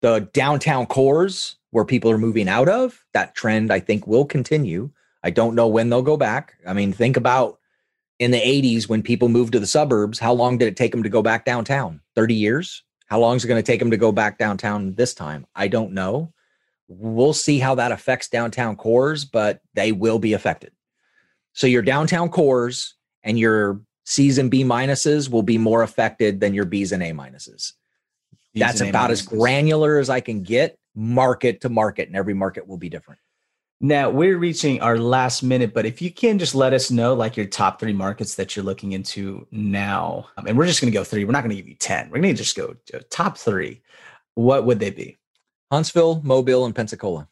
the 0.04 0.28
downtown 0.34 0.84
cores 0.84 1.56
where 1.70 1.86
people 1.86 2.10
are 2.10 2.18
moving 2.18 2.46
out 2.46 2.68
of, 2.68 3.02
that 3.14 3.34
trend 3.34 3.72
I 3.72 3.80
think 3.80 4.06
will 4.06 4.26
continue. 4.26 4.90
I 5.22 5.30
don't 5.30 5.54
know 5.54 5.66
when 5.66 5.88
they'll 5.88 6.02
go 6.02 6.18
back. 6.18 6.56
I 6.66 6.74
mean, 6.74 6.92
think 6.92 7.16
about 7.16 7.58
in 8.18 8.30
the 8.30 8.36
80s 8.38 8.86
when 8.86 9.02
people 9.02 9.30
moved 9.30 9.54
to 9.54 9.60
the 9.60 9.66
suburbs, 9.66 10.18
how 10.18 10.34
long 10.34 10.58
did 10.58 10.68
it 10.68 10.76
take 10.76 10.90
them 10.90 11.02
to 11.04 11.08
go 11.08 11.22
back 11.22 11.46
downtown? 11.46 12.02
30 12.16 12.34
years? 12.34 12.82
How 13.06 13.18
long 13.18 13.36
is 13.36 13.46
it 13.46 13.48
going 13.48 13.62
to 13.62 13.66
take 13.66 13.80
them 13.80 13.90
to 13.90 13.96
go 13.96 14.12
back 14.12 14.36
downtown 14.36 14.92
this 14.92 15.14
time? 15.14 15.46
I 15.54 15.68
don't 15.68 15.92
know. 15.92 16.33
We'll 16.98 17.32
see 17.32 17.58
how 17.58 17.74
that 17.76 17.92
affects 17.92 18.28
downtown 18.28 18.76
cores, 18.76 19.24
but 19.24 19.60
they 19.74 19.92
will 19.92 20.18
be 20.18 20.32
affected. 20.32 20.72
So 21.52 21.66
your 21.66 21.82
downtown 21.82 22.28
cores 22.28 22.94
and 23.22 23.38
your 23.38 23.80
C's 24.04 24.38
and 24.38 24.50
B 24.50 24.64
minuses 24.64 25.30
will 25.30 25.42
be 25.42 25.58
more 25.58 25.82
affected 25.82 26.40
than 26.40 26.54
your 26.54 26.64
B's 26.64 26.92
and 26.92 27.02
A 27.02 27.12
minuses. 27.12 27.72
That's 28.54 28.80
about 28.80 29.10
as 29.10 29.22
granular 29.22 29.98
as 29.98 30.10
I 30.10 30.20
can 30.20 30.42
get 30.42 30.78
market 30.94 31.60
to 31.62 31.68
market, 31.68 32.08
and 32.08 32.16
every 32.16 32.34
market 32.34 32.68
will 32.68 32.76
be 32.76 32.88
different. 32.88 33.20
Now 33.80 34.08
we're 34.08 34.38
reaching 34.38 34.80
our 34.80 34.98
last 34.98 35.42
minute, 35.42 35.74
but 35.74 35.84
if 35.84 36.00
you 36.00 36.10
can 36.10 36.38
just 36.38 36.54
let 36.54 36.72
us 36.72 36.90
know 36.90 37.14
like 37.14 37.36
your 37.36 37.46
top 37.46 37.80
three 37.80 37.92
markets 37.92 38.36
that 38.36 38.54
you're 38.54 38.64
looking 38.64 38.92
into 38.92 39.46
now, 39.50 40.28
um, 40.36 40.46
and 40.46 40.56
we're 40.56 40.66
just 40.66 40.80
going 40.80 40.92
to 40.92 40.96
go 40.96 41.04
three. 41.04 41.24
We're 41.24 41.32
not 41.32 41.42
going 41.42 41.50
to 41.50 41.60
give 41.60 41.68
you 41.68 41.74
10. 41.74 42.10
We're 42.10 42.20
going 42.20 42.34
to 42.34 42.42
just 42.42 42.56
go 42.56 42.76
top 43.10 43.36
three. 43.36 43.82
What 44.34 44.64
would 44.64 44.78
they 44.78 44.90
be? 44.90 45.18
Huntsville, 45.74 46.20
Mobile, 46.22 46.66
and 46.66 46.74
Pensacola. 46.74 47.28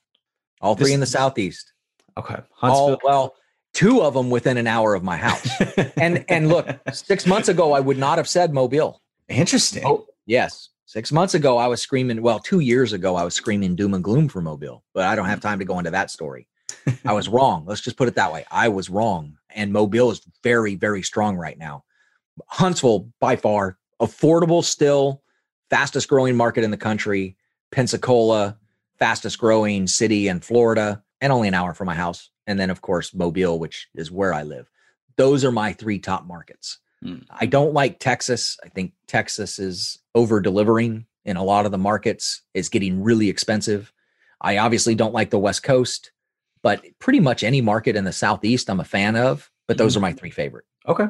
All 0.60 0.74
three 0.74 0.86
this, 0.86 0.94
in 0.94 1.00
the 1.00 1.06
Southeast. 1.06 1.74
Okay. 2.18 2.40
Huntsville. 2.50 2.94
All, 2.94 3.00
well, 3.04 3.34
two 3.72 4.02
of 4.02 4.14
them 4.14 4.30
within 4.30 4.56
an 4.56 4.66
hour 4.66 4.96
of 4.96 5.04
my 5.04 5.16
house. 5.16 5.48
and 5.96 6.24
and 6.28 6.48
look, 6.48 6.66
six 6.92 7.24
months 7.24 7.48
ago, 7.48 7.72
I 7.72 7.78
would 7.78 7.98
not 7.98 8.18
have 8.18 8.28
said 8.28 8.52
Mobile. 8.52 9.00
Interesting. 9.28 9.84
Oh, 9.86 10.06
yes. 10.26 10.70
Six 10.86 11.12
months 11.12 11.34
ago, 11.34 11.56
I 11.56 11.68
was 11.68 11.80
screaming. 11.80 12.20
Well, 12.20 12.40
two 12.40 12.58
years 12.58 12.92
ago, 12.92 13.14
I 13.14 13.22
was 13.22 13.32
screaming 13.32 13.76
doom 13.76 13.94
and 13.94 14.02
gloom 14.02 14.28
for 14.28 14.42
Mobile, 14.42 14.82
but 14.92 15.04
I 15.04 15.14
don't 15.14 15.26
have 15.26 15.40
time 15.40 15.60
to 15.60 15.64
go 15.64 15.78
into 15.78 15.92
that 15.92 16.10
story. 16.10 16.48
I 17.04 17.12
was 17.12 17.28
wrong. 17.28 17.64
Let's 17.64 17.80
just 17.80 17.96
put 17.96 18.08
it 18.08 18.16
that 18.16 18.32
way. 18.32 18.44
I 18.50 18.68
was 18.70 18.90
wrong. 18.90 19.36
And 19.54 19.72
Mobile 19.72 20.10
is 20.10 20.20
very, 20.42 20.74
very 20.74 21.02
strong 21.02 21.36
right 21.36 21.56
now. 21.56 21.84
Huntsville, 22.48 23.08
by 23.20 23.36
far, 23.36 23.78
affordable 24.00 24.64
still, 24.64 25.22
fastest 25.70 26.08
growing 26.08 26.34
market 26.34 26.64
in 26.64 26.72
the 26.72 26.76
country. 26.76 27.36
Pensacola, 27.72 28.58
fastest 28.98 29.38
growing 29.38 29.88
city 29.88 30.28
in 30.28 30.38
Florida, 30.40 31.02
and 31.20 31.32
only 31.32 31.48
an 31.48 31.54
hour 31.54 31.74
from 31.74 31.86
my 31.86 31.94
house. 31.94 32.30
And 32.46 32.60
then, 32.60 32.70
of 32.70 32.82
course, 32.82 33.14
Mobile, 33.14 33.58
which 33.58 33.88
is 33.94 34.10
where 34.10 34.32
I 34.32 34.42
live. 34.42 34.70
Those 35.16 35.44
are 35.44 35.52
my 35.52 35.72
three 35.72 35.98
top 35.98 36.26
markets. 36.26 36.78
Mm. 37.04 37.24
I 37.30 37.46
don't 37.46 37.74
like 37.74 37.98
Texas. 37.98 38.56
I 38.64 38.68
think 38.68 38.92
Texas 39.06 39.58
is 39.58 39.98
over 40.14 40.40
delivering 40.40 41.06
in 41.24 41.36
a 41.36 41.44
lot 41.44 41.66
of 41.66 41.72
the 41.72 41.78
markets. 41.78 42.42
It's 42.54 42.68
getting 42.68 43.02
really 43.02 43.28
expensive. 43.28 43.92
I 44.40 44.58
obviously 44.58 44.94
don't 44.94 45.14
like 45.14 45.30
the 45.30 45.38
West 45.38 45.62
Coast, 45.62 46.12
but 46.62 46.84
pretty 46.98 47.20
much 47.20 47.42
any 47.42 47.60
market 47.60 47.96
in 47.96 48.04
the 48.04 48.12
Southeast 48.12 48.68
I'm 48.68 48.80
a 48.80 48.84
fan 48.84 49.16
of. 49.16 49.50
But 49.68 49.78
those 49.78 49.94
mm. 49.94 49.98
are 49.98 50.00
my 50.00 50.12
three 50.12 50.30
favorite. 50.30 50.64
Okay. 50.86 51.06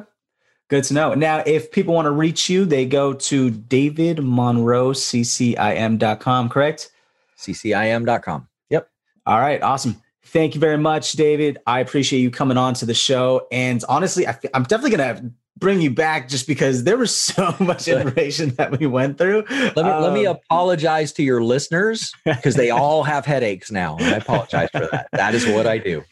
Good 0.73 0.85
to 0.85 0.95
know. 0.95 1.13
Now, 1.13 1.43
if 1.45 1.71
people 1.71 1.93
want 1.93 2.07
to 2.07 2.11
reach 2.11 2.49
you, 2.49 2.65
they 2.65 2.87
go 2.87 3.13
to 3.13 3.51
davidmonroeccim.com, 3.51 6.49
correct? 6.49 6.89
ccim.com. 7.37 8.47
Yep. 8.71 8.89
All 9.27 9.39
right. 9.39 9.61
Awesome. 9.61 10.01
Thank 10.23 10.55
you 10.55 10.59
very 10.59 10.79
much, 10.79 11.11
David. 11.11 11.59
I 11.67 11.79
appreciate 11.79 12.21
you 12.21 12.31
coming 12.31 12.57
on 12.57 12.73
to 12.73 12.87
the 12.87 12.95
show. 12.95 13.45
And 13.51 13.83
honestly, 13.87 14.25
I, 14.25 14.35
am 14.55 14.63
definitely 14.63 14.97
going 14.97 15.15
to 15.15 15.31
bring 15.59 15.79
you 15.79 15.91
back 15.91 16.27
just 16.27 16.47
because 16.47 16.85
there 16.85 16.97
was 16.97 17.15
so 17.15 17.55
much 17.59 17.87
information 17.87 18.55
that 18.55 18.79
we 18.79 18.87
went 18.87 19.19
through. 19.19 19.45
Let 19.51 19.75
me 19.75 19.83
um, 19.83 20.01
let 20.01 20.13
me 20.13 20.25
um, 20.25 20.37
apologize 20.37 21.13
to 21.13 21.21
your 21.21 21.43
listeners 21.43 22.15
because 22.25 22.55
they 22.55 22.69
all 22.71 23.03
have 23.03 23.27
headaches 23.27 23.69
now. 23.69 23.95
I 23.99 24.13
apologize 24.13 24.69
for 24.71 24.89
that. 24.91 25.07
That 25.11 25.35
is 25.35 25.45
what 25.45 25.67
I 25.67 25.77
do. 25.77 26.03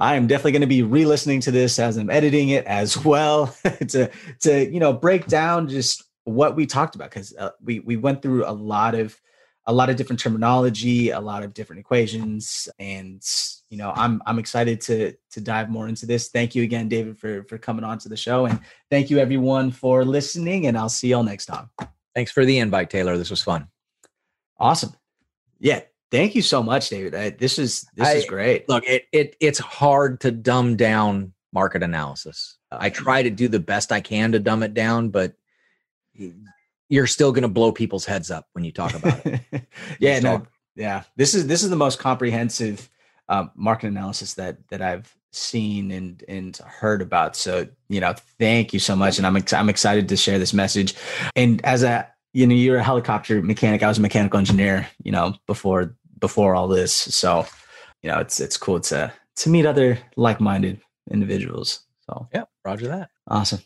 I 0.00 0.16
am 0.16 0.26
definitely 0.26 0.52
going 0.52 0.60
to 0.62 0.66
be 0.66 0.82
re-listening 0.82 1.40
to 1.42 1.50
this 1.50 1.78
as 1.78 1.96
I'm 1.96 2.10
editing 2.10 2.48
it 2.48 2.64
as 2.64 2.96
well 3.04 3.54
to 3.88 4.10
to 4.40 4.72
you 4.72 4.80
know 4.80 4.92
break 4.92 5.26
down 5.26 5.68
just 5.68 6.04
what 6.24 6.56
we 6.56 6.66
talked 6.66 6.94
about 6.94 7.10
because 7.10 7.34
uh, 7.36 7.50
we 7.62 7.80
we 7.80 7.96
went 7.96 8.22
through 8.22 8.46
a 8.46 8.52
lot 8.52 8.94
of 8.94 9.20
a 9.66 9.72
lot 9.72 9.90
of 9.90 9.96
different 9.96 10.18
terminology, 10.18 11.10
a 11.10 11.20
lot 11.20 11.42
of 11.42 11.54
different 11.54 11.80
equations, 11.80 12.68
and 12.78 13.22
you 13.68 13.76
know, 13.76 13.92
I'm 13.94 14.22
I'm 14.26 14.38
excited 14.38 14.80
to 14.82 15.14
to 15.30 15.40
dive 15.40 15.70
more 15.70 15.86
into 15.88 16.06
this. 16.06 16.28
Thank 16.28 16.54
you 16.54 16.62
again, 16.62 16.88
David, 16.88 17.18
for 17.18 17.44
for 17.44 17.58
coming 17.58 17.84
on 17.84 17.98
to 17.98 18.08
the 18.08 18.16
show, 18.16 18.46
and 18.46 18.58
thank 18.90 19.10
you 19.10 19.18
everyone 19.18 19.70
for 19.70 20.04
listening. 20.04 20.66
And 20.66 20.76
I'll 20.76 20.88
see 20.88 21.08
y'all 21.08 21.22
next 21.22 21.46
time. 21.46 21.70
Thanks 22.14 22.32
for 22.32 22.44
the 22.44 22.58
invite, 22.58 22.90
Taylor. 22.90 23.16
This 23.16 23.30
was 23.30 23.42
fun. 23.42 23.68
Awesome. 24.58 24.94
Yeah, 25.60 25.82
thank 26.10 26.34
you 26.34 26.42
so 26.42 26.62
much, 26.62 26.88
David. 26.88 27.14
I, 27.14 27.30
this 27.30 27.58
is 27.58 27.86
this 27.94 28.08
I, 28.08 28.12
is 28.14 28.24
great. 28.26 28.68
Look, 28.68 28.84
it 28.86 29.06
it 29.12 29.36
it's 29.40 29.58
hard 29.58 30.20
to 30.20 30.30
dumb 30.30 30.76
down 30.76 31.32
market 31.52 31.82
analysis. 31.82 32.56
I 32.70 32.90
try 32.90 33.22
to 33.22 33.30
do 33.30 33.48
the 33.48 33.58
best 33.58 33.90
I 33.90 34.00
can 34.00 34.32
to 34.32 34.38
dumb 34.38 34.62
it 34.62 34.74
down, 34.74 35.10
but 35.10 35.34
you're 36.88 37.06
still 37.06 37.32
going 37.32 37.42
to 37.42 37.48
blow 37.48 37.72
people's 37.72 38.04
heads 38.04 38.30
up 38.30 38.48
when 38.52 38.64
you 38.64 38.72
talk 38.72 38.94
about 38.94 39.24
it. 39.24 39.40
yeah, 39.98 40.20
no, 40.20 40.46
yeah. 40.76 41.02
This 41.16 41.34
is 41.34 41.46
this 41.46 41.62
is 41.62 41.70
the 41.70 41.76
most 41.76 41.98
comprehensive 41.98 42.88
uh, 43.28 43.46
market 43.54 43.88
analysis 43.88 44.34
that 44.34 44.58
that 44.68 44.82
I've 44.82 45.14
seen 45.32 45.90
and 45.90 46.22
and 46.28 46.56
heard 46.58 47.02
about. 47.02 47.36
So 47.36 47.68
you 47.88 48.00
know, 48.00 48.14
thank 48.38 48.72
you 48.72 48.80
so 48.80 48.94
much, 48.94 49.18
and 49.18 49.26
I'm 49.26 49.36
ex- 49.36 49.52
I'm 49.52 49.68
excited 49.68 50.08
to 50.08 50.16
share 50.16 50.38
this 50.38 50.52
message. 50.52 50.94
And 51.34 51.64
as 51.64 51.82
a 51.82 52.08
you 52.32 52.46
know, 52.46 52.54
you're 52.54 52.76
a 52.76 52.82
helicopter 52.82 53.42
mechanic. 53.42 53.82
I 53.82 53.88
was 53.88 53.98
a 53.98 54.02
mechanical 54.02 54.38
engineer. 54.38 54.88
You 55.02 55.12
know, 55.12 55.34
before 55.46 55.96
before 56.20 56.54
all 56.54 56.68
this. 56.68 56.92
So 56.92 57.46
you 58.02 58.10
know, 58.10 58.18
it's 58.18 58.40
it's 58.40 58.56
cool 58.56 58.80
to 58.80 59.12
to 59.36 59.48
meet 59.48 59.66
other 59.66 59.98
like 60.16 60.40
minded 60.40 60.80
individuals. 61.10 61.80
So 62.06 62.28
yeah, 62.32 62.44
Roger 62.64 62.88
that. 62.88 63.10
Awesome. 63.28 63.60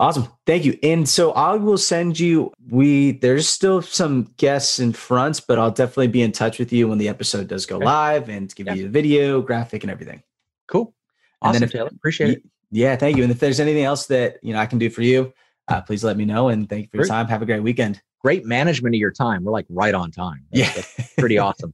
Awesome. 0.00 0.28
Thank 0.46 0.64
you. 0.64 0.78
And 0.84 1.08
so 1.08 1.32
I 1.32 1.54
will 1.56 1.76
send 1.76 2.20
you 2.20 2.52
we 2.70 3.12
there's 3.12 3.48
still 3.48 3.82
some 3.82 4.32
guests 4.36 4.78
in 4.78 4.92
front, 4.92 5.42
but 5.48 5.58
I'll 5.58 5.72
definitely 5.72 6.08
be 6.08 6.22
in 6.22 6.30
touch 6.30 6.60
with 6.60 6.72
you 6.72 6.86
when 6.86 6.98
the 6.98 7.08
episode 7.08 7.48
does 7.48 7.66
go 7.66 7.76
okay. 7.76 7.84
live 7.84 8.28
and 8.28 8.54
give 8.54 8.68
yeah. 8.68 8.74
you 8.74 8.82
the 8.84 8.88
video, 8.90 9.42
graphic 9.42 9.82
and 9.82 9.90
everything. 9.90 10.22
Cool. 10.68 10.94
Awesome, 11.42 11.54
and 11.54 11.54
then 11.54 11.62
if, 11.64 11.72
Taylor. 11.72 11.90
Appreciate 11.92 12.30
it. 12.30 12.42
Yeah, 12.70 12.94
thank 12.96 13.16
you. 13.16 13.22
And 13.24 13.32
if 13.32 13.40
there's 13.40 13.60
anything 13.60 13.84
else 13.84 14.06
that, 14.06 14.38
you 14.42 14.52
know, 14.52 14.60
I 14.60 14.66
can 14.66 14.78
do 14.78 14.90
for 14.90 15.02
you, 15.02 15.32
uh, 15.68 15.80
please 15.80 16.04
let 16.04 16.16
me 16.16 16.24
know 16.24 16.48
and 16.48 16.68
thank 16.68 16.84
you 16.84 16.88
for 16.90 16.96
your 16.98 17.06
time. 17.06 17.26
Have 17.26 17.42
a 17.42 17.46
great 17.46 17.62
weekend. 17.62 18.00
Great 18.20 18.44
management 18.44 18.94
of 18.94 18.98
your 18.98 19.12
time. 19.12 19.44
We're 19.44 19.52
like 19.52 19.66
right 19.68 19.94
on 19.94 20.10
time. 20.10 20.44
That's, 20.52 20.76
yeah. 20.76 20.82
That's 20.96 21.14
pretty 21.14 21.38
awesome. 21.38 21.72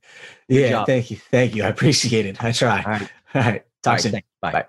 yeah, 0.48 0.84
thank 0.84 1.10
you. 1.10 1.16
Thank 1.30 1.54
you. 1.54 1.64
I 1.64 1.68
appreciate 1.68 2.26
it. 2.26 2.42
I 2.42 2.52
try. 2.52 2.82
All 2.82 2.90
right. 2.92 3.10
All 3.34 3.42
right. 3.42 3.64
Talk 3.82 3.90
All 3.90 3.92
right, 3.94 4.00
soon. 4.00 4.12
Thanks. 4.12 4.28
Bye. 4.40 4.52
Bye. 4.52 4.66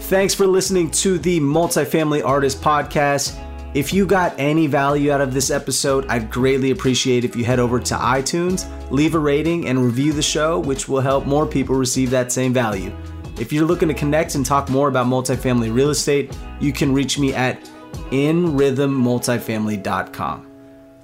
Thanks 0.00 0.34
for 0.34 0.46
listening 0.46 0.90
to 0.92 1.18
the 1.18 1.40
Multifamily 1.40 2.24
Artist 2.24 2.60
Podcast. 2.60 3.40
If 3.74 3.92
you 3.92 4.06
got 4.06 4.38
any 4.38 4.68
value 4.68 5.10
out 5.10 5.20
of 5.20 5.34
this 5.34 5.50
episode, 5.50 6.06
I'd 6.08 6.30
greatly 6.30 6.70
appreciate 6.70 7.24
if 7.24 7.34
you 7.34 7.44
head 7.44 7.58
over 7.58 7.80
to 7.80 7.96
iTunes, 7.96 8.70
leave 8.92 9.16
a 9.16 9.18
rating, 9.18 9.66
and 9.66 9.84
review 9.84 10.12
the 10.12 10.22
show, 10.22 10.60
which 10.60 10.88
will 10.88 11.00
help 11.00 11.26
more 11.26 11.44
people 11.44 11.74
receive 11.74 12.10
that 12.10 12.30
same 12.30 12.52
value. 12.52 12.96
If 13.36 13.52
you're 13.52 13.66
looking 13.66 13.88
to 13.88 13.94
connect 13.94 14.36
and 14.36 14.46
talk 14.46 14.70
more 14.70 14.86
about 14.86 15.08
multifamily 15.08 15.74
real 15.74 15.90
estate, 15.90 16.32
you 16.60 16.72
can 16.72 16.94
reach 16.94 17.18
me 17.18 17.34
at 17.34 17.68
inrhythmmultifamily.com. 18.10 20.46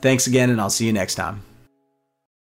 Thanks 0.00 0.28
again, 0.28 0.50
and 0.50 0.60
I'll 0.60 0.70
see 0.70 0.86
you 0.86 0.92
next 0.92 1.16
time. 1.16 1.42